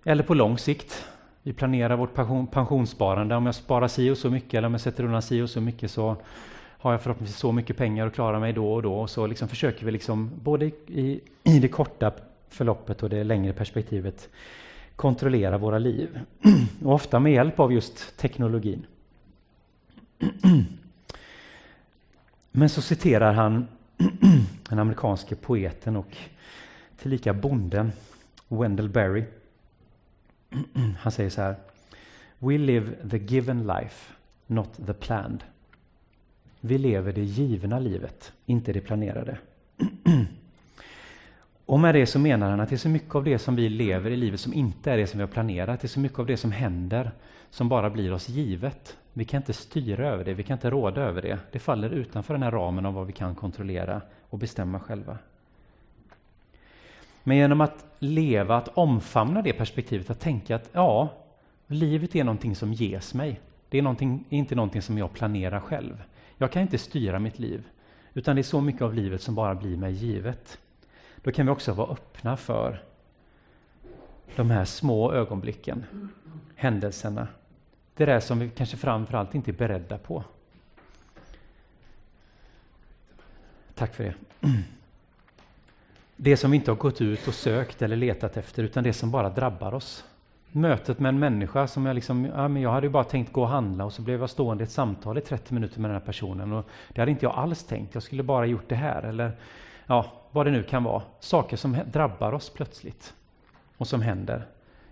Eller 0.05 0.23
på 0.23 0.35
lång 0.35 0.59
sikt. 0.59 1.05
Vi 1.43 1.53
planerar 1.53 1.97
vårt 1.97 2.15
pension, 2.15 2.47
pensionssparande. 2.47 3.35
Om 3.35 3.47
jag 3.47 3.55
sparar 3.55 3.89
si 3.89 4.11
och 4.11 4.19
så 4.19 4.31
mycket 4.31 4.55
eller 4.55 4.67
om 4.67 4.75
jag 4.75 4.81
sätter 4.81 5.05
undan 5.05 5.23
si 5.23 5.43
och 5.43 5.51
så 5.51 5.61
mycket 5.61 5.91
så 5.91 6.17
har 6.81 6.93
jag 6.93 7.03
förhoppningsvis 7.03 7.39
så 7.39 7.53
mycket 7.53 7.77
pengar 7.77 8.07
att 8.07 8.15
klara 8.15 8.41
mig 8.41 8.53
då 8.53 8.73
och 8.73 8.83
då. 8.83 8.95
Och 8.95 9.11
så 9.11 9.27
liksom 9.27 9.49
försöker 9.49 9.87
vi 9.87 9.93
liksom 9.93 10.31
både 10.43 10.67
i, 10.87 11.21
i 11.45 11.59
det 11.59 11.69
korta 11.69 12.13
förloppet 12.49 13.03
och 13.03 13.11
det 13.11 13.25
längre 13.25 13.53
perspektivet 13.53 14.29
kontrollera 14.99 15.59
våra 15.59 15.79
liv. 15.79 16.21
Och 16.85 16.95
ofta 16.95 17.21
med 17.21 17.33
hjälp 17.33 17.61
av 17.61 17.73
just 17.73 18.17
teknologin. 18.17 18.87
Men 22.53 22.69
så 22.69 22.83
citerar 22.83 23.33
han 23.33 23.67
den 24.69 24.79
amerikanske 24.79 25.35
poeten 25.35 25.97
och 25.97 26.17
tillika 26.97 27.33
bonden 27.35 27.93
Wendell 28.49 28.89
Berry. 28.89 29.25
Han 30.99 31.13
säger 31.13 31.31
så 31.31 31.41
här. 31.41 31.57
We 32.39 32.59
live 32.59 33.09
the 33.11 33.19
given 33.19 33.67
life, 33.67 34.13
not 34.47 34.87
the 34.87 34.95
planned. 34.95 35.45
Vi 36.61 36.79
lever 36.79 37.13
det 37.13 37.25
givna 37.25 37.79
livet, 37.79 38.33
inte 38.47 38.73
det 38.73 38.81
planerade. 38.81 39.39
Och 41.69 41.81
med 41.81 41.95
det 41.95 42.07
så 42.07 42.19
menar 42.19 42.51
han 42.51 42.61
att 42.61 42.69
det 42.69 42.75
är 42.75 42.79
så 42.79 42.89
mycket 42.89 43.15
av 43.15 43.25
det 43.25 43.39
som 43.39 43.57
vi 43.57 43.69
lever 43.69 44.11
i 44.11 44.17
livet 44.17 44.41
som 44.41 44.55
inte 44.55 44.93
är 44.93 44.97
det 44.97 45.07
som 45.07 45.19
vi 45.19 45.23
har 45.23 45.33
planerat. 45.33 45.81
Det 45.81 45.87
är 45.87 45.89
så 45.89 46.01
mycket 46.01 46.19
av 46.19 46.27
det 46.27 46.37
som 46.37 46.53
händer 46.53 47.11
som 47.51 47.69
bara 47.69 47.91
blir 47.91 48.13
oss 48.13 48.29
givet. 48.29 48.97
Vi 49.13 49.25
kan 49.25 49.41
inte 49.41 49.53
styra 49.53 50.09
över 50.09 50.25
det, 50.25 50.35
vi 50.35 50.43
kan 50.43 50.55
inte 50.55 50.71
råda 50.71 51.01
över 51.01 51.23
det. 51.23 51.39
Det 51.53 51.59
faller 51.59 51.91
utanför 51.91 52.35
den 52.35 52.43
här 52.43 52.51
ramen 52.51 52.87
av 52.87 52.95
vad 52.95 53.07
vi 53.07 53.13
kan 53.13 53.35
kontrollera 53.35 54.01
och 54.31 54.39
bestämma 54.39 54.81
själva. 54.81 55.19
Men 57.23 57.37
genom 57.37 57.61
att 57.61 57.85
leva, 57.99 58.57
att 58.57 58.69
omfamna 58.69 59.43
det 59.43 59.53
perspektivet, 59.53 60.11
att 60.11 60.21
tänka 60.21 60.57
att 60.57 60.71
ja, 60.73 61.09
livet 61.67 62.17
är 62.17 62.25
någonting 62.25 62.57
som 62.57 62.73
ges 62.73 63.15
mig. 63.15 63.41
Det 63.69 63.79
är 63.79 63.83
någonting, 63.83 64.25
inte 64.29 64.55
någonting 64.55 64.83
som 64.83 64.99
jag 64.99 65.13
planerar 65.13 65.61
själv. 65.61 66.03
Jag 66.39 66.53
kan 66.53 66.63
inte 66.63 66.79
styra 66.79 67.19
mitt 67.19 67.39
liv, 67.39 67.65
utan 68.15 68.37
det 68.37 68.41
är 68.41 68.43
så 68.43 68.61
mycket 68.61 68.83
av 68.83 68.95
livet 68.95 69.23
som 69.23 69.35
bara 69.35 69.55
blir 69.55 69.77
mig 69.77 69.93
givet 69.93 70.59
då 71.29 71.33
kan 71.33 71.47
vi 71.47 71.53
också 71.53 71.73
vara 71.73 71.93
öppna 71.93 72.37
för 72.37 72.83
de 74.37 74.51
här 74.51 74.65
små 74.65 75.13
ögonblicken, 75.13 75.85
händelserna. 76.57 77.29
Det 77.95 78.05
där 78.05 78.21
som 78.21 78.39
vi 78.39 78.51
kanske 78.51 78.77
framförallt 78.77 79.35
inte 79.35 79.51
är 79.51 79.53
beredda 79.53 79.99
på. 79.99 80.25
Tack 83.75 83.95
för 83.95 84.05
det. 84.05 84.15
Det 86.17 86.37
som 86.37 86.51
vi 86.51 86.57
inte 86.57 86.71
har 86.71 86.77
gått 86.77 87.01
ut 87.01 87.29
och 87.29 87.35
sökt 87.35 87.83
eller 87.83 87.97
letat 87.97 88.37
efter, 88.37 88.63
utan 88.63 88.85
det 88.85 88.93
som 88.93 89.11
bara 89.11 89.31
drabbar 89.31 89.75
oss. 89.75 90.05
Mötet 90.53 90.99
med 90.99 91.09
en 91.09 91.19
människa 91.19 91.67
som 91.67 91.87
jag 91.87 91.95
liksom, 91.95 92.25
ja, 92.25 92.49
men 92.49 92.63
jag 92.63 92.71
hade 92.71 92.87
ju 92.87 92.91
bara 92.91 93.05
tänkt 93.05 93.33
gå 93.33 93.43
och 93.43 93.49
handla 93.49 93.85
och 93.85 93.93
så 93.93 94.03
blev 94.03 94.21
jag 94.21 94.31
stående 94.31 94.63
i 94.63 94.67
ett 94.67 94.71
samtal 94.71 95.19
i 95.19 95.21
30 95.21 95.55
minuter 95.55 95.81
med 95.81 95.91
den 95.91 96.01
här 96.01 96.07
personen 96.07 96.53
och 96.53 96.69
det 96.89 97.01
hade 97.01 97.11
inte 97.11 97.25
jag 97.25 97.35
alls 97.35 97.65
tänkt. 97.65 97.95
Jag 97.95 98.03
skulle 98.03 98.23
bara 98.23 98.47
gjort 98.47 98.69
det 98.69 98.75
här 98.75 99.03
eller 99.03 99.33
ja, 99.89 100.13
vad 100.31 100.47
det 100.47 100.51
nu 100.51 100.63
kan 100.63 100.85
vara. 100.85 101.03
Saker 101.21 101.57
som 101.57 101.79
drabbar 101.93 102.33
oss 102.33 102.51
plötsligt 102.51 103.15
och 103.77 103.89
som 103.89 104.03
händer. 104.03 104.47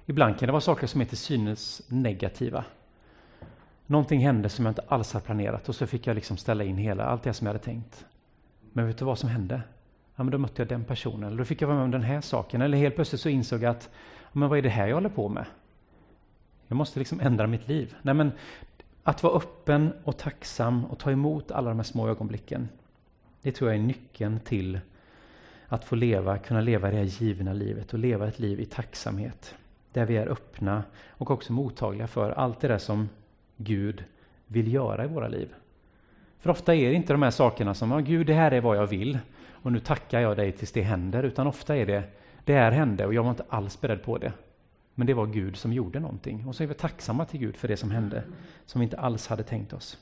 Ibland 0.06 0.38
kan 0.38 0.46
det 0.46 0.52
vara 0.52 0.60
saker 0.60 0.86
som 0.86 1.00
är 1.00 1.04
till 1.04 1.16
synes 1.16 1.82
negativa. 1.88 2.64
Någonting 3.86 4.20
hände 4.20 4.48
som 4.48 4.64
jag 4.64 4.70
inte 4.70 4.84
alls 4.88 5.12
hade 5.12 5.24
planerat 5.24 5.68
och 5.68 5.74
så 5.74 5.86
fick 5.86 6.06
jag 6.06 6.14
liksom 6.14 6.36
ställa 6.36 6.64
in 6.64 6.76
hela, 6.76 7.04
allt 7.04 7.22
det 7.22 7.32
som 7.32 7.46
jag 7.46 7.54
hade 7.54 7.64
tänkt. 7.64 8.06
Men 8.72 8.86
vet 8.86 8.98
du 8.98 9.04
vad 9.04 9.18
som 9.18 9.28
hände? 9.28 9.62
Ja, 10.16 10.24
men 10.24 10.30
då 10.30 10.38
mötte 10.38 10.62
jag 10.62 10.68
den 10.68 10.84
personen, 10.84 11.24
eller 11.24 11.38
då 11.38 11.44
fick 11.44 11.62
jag 11.62 11.68
vara 11.68 11.76
med 11.78 11.84
om 11.84 11.90
den 11.90 12.02
här 12.02 12.20
saken. 12.20 12.62
Eller 12.62 12.78
helt 12.78 12.94
plötsligt 12.94 13.20
så 13.20 13.28
insåg 13.28 13.62
jag 13.62 13.70
att, 13.70 13.90
men 14.32 14.48
vad 14.48 14.58
är 14.58 14.62
det 14.62 14.68
här 14.68 14.86
jag 14.86 14.94
håller 14.94 15.08
på 15.08 15.28
med? 15.28 15.44
Jag 16.68 16.76
måste 16.76 16.98
liksom 16.98 17.20
ändra 17.20 17.46
mitt 17.46 17.68
liv. 17.68 17.94
Nej, 18.02 18.14
men 18.14 18.32
att 19.02 19.22
vara 19.22 19.36
öppen 19.36 19.92
och 20.04 20.16
tacksam 20.16 20.84
och 20.84 20.98
ta 20.98 21.10
emot 21.10 21.50
alla 21.50 21.68
de 21.68 21.78
här 21.78 21.84
små 21.84 22.08
ögonblicken. 22.08 22.68
Det 23.42 23.52
tror 23.52 23.70
jag 23.70 23.78
är 23.80 23.84
nyckeln 23.84 24.40
till 24.40 24.80
att 25.68 25.84
få 25.84 25.94
leva, 25.94 26.38
kunna 26.38 26.60
leva 26.60 26.90
det 26.90 26.96
här 26.96 27.04
givna 27.04 27.52
livet 27.52 27.92
och 27.92 27.98
leva 27.98 28.28
ett 28.28 28.38
liv 28.38 28.60
i 28.60 28.64
tacksamhet. 28.64 29.54
Där 29.92 30.06
vi 30.06 30.16
är 30.16 30.26
öppna 30.26 30.84
och 31.08 31.30
också 31.30 31.52
mottagliga 31.52 32.06
för 32.06 32.30
allt 32.30 32.60
det 32.60 32.68
där 32.68 32.78
som 32.78 33.08
Gud 33.56 34.04
vill 34.46 34.72
göra 34.72 35.04
i 35.04 35.08
våra 35.08 35.28
liv. 35.28 35.54
För 36.38 36.50
ofta 36.50 36.74
är 36.74 36.88
det 36.88 36.94
inte 36.94 37.12
de 37.12 37.22
här 37.22 37.30
sakerna 37.30 37.74
som, 37.74 37.90
ja, 37.90 37.98
Gud 37.98 38.26
det 38.26 38.34
här 38.34 38.50
är 38.50 38.60
vad 38.60 38.76
jag 38.76 38.86
vill 38.86 39.18
och 39.50 39.72
nu 39.72 39.80
tackar 39.80 40.20
jag 40.20 40.36
dig 40.36 40.52
tills 40.52 40.72
det 40.72 40.82
händer, 40.82 41.22
utan 41.22 41.46
ofta 41.46 41.76
är 41.76 41.86
det, 41.86 42.02
det 42.44 42.52
här 42.52 42.72
hände 42.72 43.06
och 43.06 43.14
jag 43.14 43.22
var 43.22 43.30
inte 43.30 43.44
alls 43.48 43.80
beredd 43.80 44.02
på 44.02 44.18
det. 44.18 44.32
Men 44.94 45.06
det 45.06 45.14
var 45.14 45.26
Gud 45.26 45.56
som 45.56 45.72
gjorde 45.72 46.00
någonting 46.00 46.46
och 46.46 46.54
så 46.56 46.62
är 46.62 46.66
vi 46.66 46.74
tacksamma 46.74 47.24
till 47.24 47.40
Gud 47.40 47.56
för 47.56 47.68
det 47.68 47.76
som 47.76 47.90
hände, 47.90 48.22
som 48.66 48.80
vi 48.80 48.84
inte 48.84 48.98
alls 48.98 49.26
hade 49.26 49.42
tänkt 49.42 49.72
oss. 49.72 49.98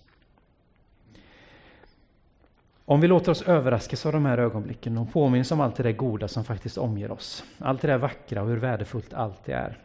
Om 2.86 3.00
vi 3.00 3.08
låter 3.08 3.32
oss 3.32 3.42
överraskas 3.42 4.06
av 4.06 4.12
de 4.12 4.24
här 4.24 4.38
ögonblicken 4.38 4.98
och 4.98 5.12
påminns 5.12 5.52
om 5.52 5.60
allt 5.60 5.76
det 5.76 5.82
där 5.82 5.92
goda 5.92 6.28
som 6.28 6.44
faktiskt 6.44 6.78
omger 6.78 7.10
oss, 7.10 7.44
allt 7.58 7.82
det 7.82 7.88
där 7.88 7.98
vackra 7.98 8.42
och 8.42 8.48
hur 8.48 8.56
värdefullt 8.56 9.14
allt 9.14 9.44
det 9.44 9.52
är, 9.52 9.78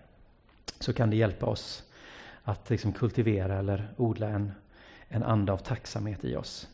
så 0.80 0.94
kan 0.94 1.10
det 1.10 1.16
hjälpa 1.16 1.46
oss 1.46 1.84
att 2.44 2.70
liksom 2.70 2.94
kultivera 2.94 3.60
eller 3.60 3.88
odla 3.98 4.28
en, 4.28 4.52
en 5.08 5.24
anda 5.24 5.54
av 5.54 5.58
tacksamhet 5.58 6.26
i 6.26 6.36
oss. 6.36 6.68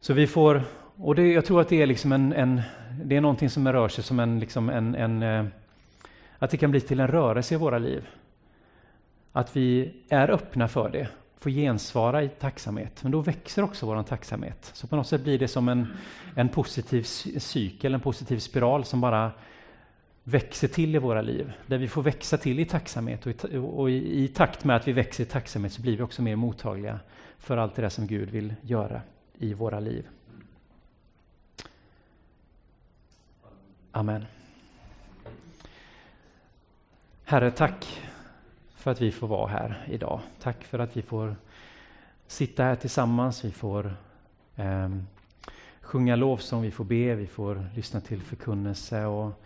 Så 0.00 0.12
vi 0.12 0.26
får 0.26 0.62
Och 0.96 1.14
det, 1.14 1.32
jag 1.32 1.44
tror 1.44 1.60
att 1.60 1.68
det 1.68 1.82
är 1.82 1.86
liksom 1.86 2.12
en, 2.12 2.32
en, 2.32 2.62
det 3.04 3.16
är 3.16 3.20
någonting 3.20 3.50
som 3.50 3.72
rör 3.72 3.88
sig 3.88 4.04
som 4.04 4.20
en, 4.20 4.38
liksom 4.38 4.70
en, 4.70 4.94
en 4.94 5.22
eh, 5.22 5.46
att 6.38 6.50
det 6.50 6.56
kan 6.56 6.70
bli 6.70 6.80
till 6.80 7.00
en 7.00 7.08
rörelse 7.08 7.54
i 7.54 7.58
våra 7.58 7.78
liv. 7.78 8.08
Att 9.32 9.56
vi 9.56 9.94
är 10.08 10.30
öppna 10.30 10.68
för 10.68 10.88
det, 10.88 11.08
får 11.44 11.50
gensvara 11.50 12.22
i 12.22 12.28
tacksamhet. 12.28 13.02
Men 13.02 13.12
då 13.12 13.20
växer 13.20 13.62
också 13.62 13.86
vår 13.86 14.02
tacksamhet. 14.02 14.70
Så 14.74 14.86
på 14.86 14.96
något 14.96 15.06
sätt 15.06 15.20
blir 15.20 15.38
det 15.38 15.48
som 15.48 15.68
en, 15.68 15.86
en 16.34 16.48
positiv 16.48 17.02
cykel, 17.02 17.94
en 17.94 18.00
positiv 18.00 18.38
spiral 18.38 18.84
som 18.84 19.00
bara 19.00 19.32
växer 20.22 20.68
till 20.68 20.94
i 20.94 20.98
våra 20.98 21.22
liv. 21.22 21.52
Där 21.66 21.78
vi 21.78 21.88
får 21.88 22.02
växa 22.02 22.38
till 22.38 22.60
i 22.60 22.64
tacksamhet 22.64 23.26
och 23.26 23.44
i, 23.44 23.56
och 23.56 23.90
i, 23.90 24.24
i 24.24 24.28
takt 24.28 24.64
med 24.64 24.76
att 24.76 24.88
vi 24.88 24.92
växer 24.92 25.24
i 25.24 25.26
tacksamhet 25.26 25.72
så 25.72 25.82
blir 25.82 25.96
vi 25.96 26.02
också 26.02 26.22
mer 26.22 26.36
mottagliga 26.36 27.00
för 27.38 27.56
allt 27.56 27.74
det 27.74 27.82
där 27.82 27.88
som 27.88 28.06
Gud 28.06 28.30
vill 28.30 28.54
göra 28.60 29.02
i 29.38 29.54
våra 29.54 29.80
liv. 29.80 30.08
Amen. 33.92 34.24
Herre, 37.24 37.50
tack 37.50 38.00
för 38.84 38.90
att 38.90 39.00
vi 39.00 39.12
får 39.12 39.26
vara 39.26 39.48
här 39.48 39.86
idag. 39.90 40.20
Tack 40.40 40.64
för 40.64 40.78
att 40.78 40.96
vi 40.96 41.02
får 41.02 41.36
sitta 42.26 42.64
här 42.64 42.74
tillsammans. 42.74 43.44
Vi 43.44 43.50
får 43.50 43.96
eh, 44.56 44.88
sjunga 45.80 46.16
lovsång, 46.16 46.62
vi 46.62 46.70
får 46.70 46.84
be, 46.84 47.14
vi 47.14 47.26
får 47.26 47.66
lyssna 47.74 48.00
till 48.00 48.22
förkunnelse. 48.22 49.04
Och 49.04 49.42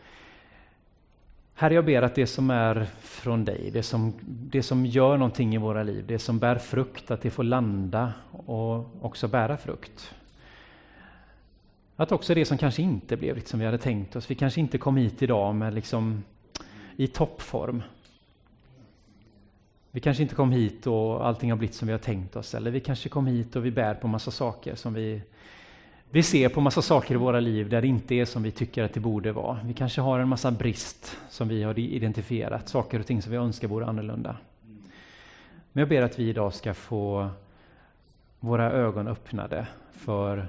Herre, 1.55 1.75
jag 1.75 1.85
ber 1.85 2.03
att 2.03 2.15
det 2.15 2.27
som 2.27 2.51
är 2.51 2.87
från 3.01 3.45
dig, 3.45 3.71
det 3.71 3.83
som, 3.83 4.13
det 4.27 4.63
som 4.63 4.87
gör 4.87 5.17
någonting 5.17 5.55
i 5.55 5.59
våra 5.59 5.83
liv, 5.83 6.05
det 6.07 6.19
som 6.19 6.39
bär 6.39 6.59
frukt, 6.59 7.11
att 7.11 7.21
det 7.21 7.31
får 7.31 7.45
landa 7.45 8.13
och 8.47 9.05
också 9.05 9.29
bära 9.29 9.57
frukt. 9.57 10.15
Att 11.97 12.13
också 12.13 12.35
det 12.35 12.45
som 12.45 12.59
kanske 12.59 12.83
inte 12.83 13.17
blev 13.17 13.45
som 13.45 13.61
vi 13.61 13.67
hade 13.67 13.79
tänkt 13.79 14.17
oss, 14.17 14.31
vi 14.31 14.35
kanske 14.35 14.61
inte 14.61 14.79
kom 14.79 14.97
hit 14.97 15.23
idag 15.23 15.55
med 15.55 15.75
liksom 15.75 16.25
i 16.97 17.07
toppform. 17.07 17.83
Vi 19.91 20.01
kanske 20.01 20.23
inte 20.23 20.35
kom 20.35 20.53
hit 20.53 20.87
och 20.87 21.27
allting 21.27 21.51
har 21.51 21.59
blivit 21.59 21.75
som 21.75 21.89
vi 21.89 21.93
har 21.93 21.99
tänkt 21.99 22.37
oss, 22.37 22.55
eller 22.55 22.71
vi 22.71 22.81
kanske 22.81 23.09
kom 23.09 23.27
hit 23.27 23.57
och 23.57 23.67
vi 23.67 23.71
bär 23.71 23.95
på 23.95 24.09
massa 24.09 24.31
saker 24.31 24.75
som 24.75 24.95
vi 24.95 25.23
vi 26.11 26.23
ser 26.23 26.49
på 26.49 26.61
massa 26.61 26.83
saker 26.83 27.15
i 27.15 27.19
våra 27.19 27.41
liv 27.41 27.69
där 27.69 27.81
det 27.81 27.89
inte 27.89 28.15
är 28.15 28.25
som 28.25 28.43
vi 28.43 28.51
tycker 28.51 28.83
att 28.83 28.95
det 28.95 29.01
borde 29.01 29.33
vara. 29.33 29.61
Vi 29.65 29.75
kanske 29.75 30.01
har 30.01 30.19
en 30.19 30.29
massa 30.29 30.51
brist 30.51 31.17
som 31.29 31.49
vi 31.49 31.63
har 31.63 31.79
identifierat, 31.79 32.69
saker 32.69 33.01
och 33.01 33.07
ting 33.07 33.23
som 33.23 33.33
vi 33.33 33.39
önskar 33.39 33.69
vore 33.69 33.87
annorlunda. 33.87 34.37
Men 35.73 35.81
jag 35.81 35.89
ber 35.89 36.03
att 36.03 36.19
vi 36.19 36.29
idag 36.29 36.55
ska 36.55 36.75
få 36.75 37.29
våra 38.41 38.73
ögon 38.73 39.09
öppnade 39.09 39.67
för 39.93 40.49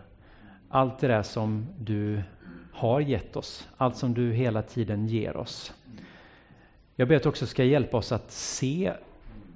allt 0.70 1.00
det 1.00 1.08
där 1.08 1.24
som 1.24 1.68
du 1.80 2.22
har 2.74 3.02
gett 3.02 3.36
oss, 3.36 3.68
allt 3.78 3.98
som 3.98 4.14
du 4.14 4.32
hela 4.34 4.62
tiden 4.62 5.08
ger 5.08 5.38
oss. 5.38 5.74
Jag 6.96 7.08
ber 7.08 7.16
att 7.16 7.24
du 7.24 7.30
också 7.30 7.48
ska 7.48 7.64
hjälpa 7.64 7.98
oss 7.98 8.12
att 8.12 8.32
se 8.32 8.94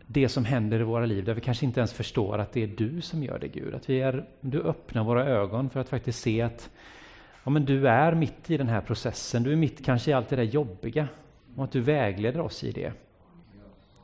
det 0.07 0.29
som 0.29 0.45
händer 0.45 0.79
i 0.79 0.83
våra 0.83 1.05
liv, 1.05 1.23
där 1.23 1.33
vi 1.33 1.41
kanske 1.41 1.65
inte 1.65 1.79
ens 1.79 1.93
förstår 1.93 2.37
att 2.37 2.51
det 2.51 2.63
är 2.63 2.67
du 2.67 3.01
som 3.01 3.23
gör 3.23 3.39
det, 3.39 3.47
Gud. 3.47 3.75
Att 3.75 3.89
vi 3.89 4.01
är, 4.01 4.25
du 4.41 4.61
öppnar 4.61 5.03
våra 5.03 5.25
ögon 5.25 5.69
för 5.69 5.79
att 5.79 5.89
faktiskt 5.89 6.19
se 6.21 6.41
att 6.41 6.69
ja, 7.43 7.51
men 7.51 7.65
du 7.65 7.87
är 7.87 8.15
mitt 8.15 8.49
i 8.49 8.57
den 8.57 8.67
här 8.67 8.81
processen, 8.81 9.43
du 9.43 9.51
är 9.51 9.55
mitt 9.55 9.85
kanske 9.85 10.11
i 10.11 10.13
allt 10.13 10.29
det 10.29 10.35
där 10.35 10.43
jobbiga, 10.43 11.07
och 11.55 11.63
att 11.63 11.71
du 11.71 11.81
vägleder 11.81 12.41
oss 12.41 12.63
i 12.63 12.71
det. 12.71 12.91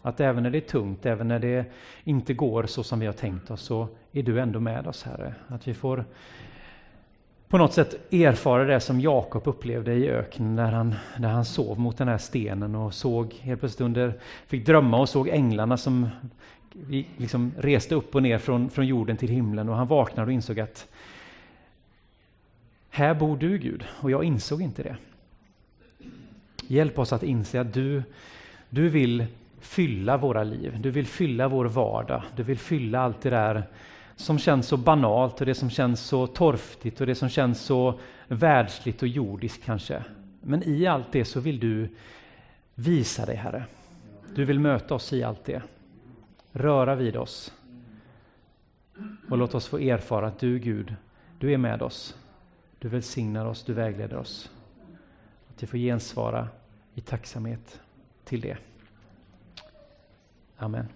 Att 0.01 0.19
även 0.19 0.43
när 0.43 0.49
det 0.49 0.57
är 0.57 0.69
tungt, 0.69 1.05
även 1.05 1.27
när 1.27 1.39
det 1.39 1.65
inte 2.03 2.33
går 2.33 2.63
så 2.63 2.83
som 2.83 2.99
vi 2.99 3.05
har 3.05 3.13
tänkt 3.13 3.51
oss, 3.51 3.61
så 3.61 3.87
är 4.11 4.23
du 4.23 4.39
ändå 4.39 4.59
med 4.59 4.87
oss, 4.87 5.03
Herre. 5.03 5.33
Att 5.47 5.67
vi 5.67 5.73
får 5.73 6.05
på 7.49 7.57
något 7.57 7.73
sätt 7.73 8.13
erfara 8.13 8.63
det 8.63 8.79
som 8.79 9.01
Jakob 9.01 9.47
upplevde 9.47 9.93
i 9.93 10.09
öknen 10.09 10.55
när 10.55 10.71
han, 10.71 10.95
när 11.17 11.29
han 11.29 11.45
sov 11.45 11.79
mot 11.79 11.97
den 11.97 12.07
här 12.07 12.17
stenen 12.17 12.75
och 12.75 12.93
såg 12.93 13.33
helt 13.33 13.59
plötsligt 13.59 13.85
under, 13.85 14.13
fick 14.47 14.65
drömma 14.65 14.99
och 14.99 15.09
såg 15.09 15.29
änglarna 15.29 15.77
som 15.77 16.09
liksom 17.17 17.51
reste 17.57 17.95
upp 17.95 18.15
och 18.15 18.23
ner 18.23 18.37
från, 18.37 18.69
från 18.69 18.87
jorden 18.87 19.17
till 19.17 19.29
himlen. 19.29 19.69
Och 19.69 19.75
han 19.75 19.87
vaknade 19.87 20.27
och 20.27 20.33
insåg 20.33 20.59
att 20.59 20.87
här 22.89 23.13
bor 23.13 23.37
du 23.37 23.57
Gud. 23.57 23.85
Och 24.01 24.11
jag 24.11 24.23
insåg 24.23 24.61
inte 24.61 24.83
det. 24.83 24.95
Hjälp 26.67 26.99
oss 26.99 27.13
att 27.13 27.23
inse 27.23 27.61
att 27.61 27.73
du, 27.73 28.03
du 28.69 28.89
vill 28.89 29.25
fylla 29.59 30.17
våra 30.17 30.43
liv, 30.43 30.77
du 30.79 30.91
vill 30.91 31.07
fylla 31.07 31.47
vår 31.47 31.65
vardag, 31.65 32.23
du 32.35 32.43
vill 32.43 32.57
fylla 32.57 32.99
allt 32.99 33.21
det 33.21 33.29
där 33.29 33.63
som 34.19 34.39
känns 34.39 34.67
så 34.67 34.77
banalt 34.77 35.39
och 35.39 35.45
det 35.45 35.55
som 35.55 35.69
känns 35.69 36.01
så 36.01 36.27
torftigt 36.27 37.01
och 37.01 37.07
det 37.07 37.15
som 37.15 37.29
känns 37.29 37.61
så 37.61 37.99
världsligt 38.27 39.01
och 39.01 39.07
jordiskt 39.07 39.65
kanske. 39.65 40.03
Men 40.41 40.63
i 40.63 40.87
allt 40.87 41.11
det 41.11 41.25
så 41.25 41.39
vill 41.39 41.59
du 41.59 41.89
visa 42.75 43.25
dig, 43.25 43.35
Herre. 43.35 43.65
Du 44.35 44.45
vill 44.45 44.59
möta 44.59 44.95
oss 44.95 45.13
i 45.13 45.23
allt 45.23 45.45
det. 45.45 45.61
Röra 46.51 46.95
vid 46.95 47.17
oss. 47.17 47.53
Och 49.29 49.37
låt 49.37 49.55
oss 49.55 49.67
få 49.67 49.79
erfara 49.79 50.27
att 50.27 50.39
du, 50.39 50.59
Gud, 50.59 50.95
du 51.39 51.53
är 51.53 51.57
med 51.57 51.81
oss. 51.81 52.17
Du 52.79 52.87
välsignar 52.87 53.45
oss, 53.45 53.63
du 53.63 53.73
vägleder 53.73 54.17
oss. 54.17 54.51
Att 55.49 55.63
vi 55.63 55.67
får 55.67 55.77
gensvara 55.77 56.47
i 56.93 57.01
tacksamhet 57.01 57.81
till 58.23 58.41
det. 58.41 58.57
Amen. 60.57 60.87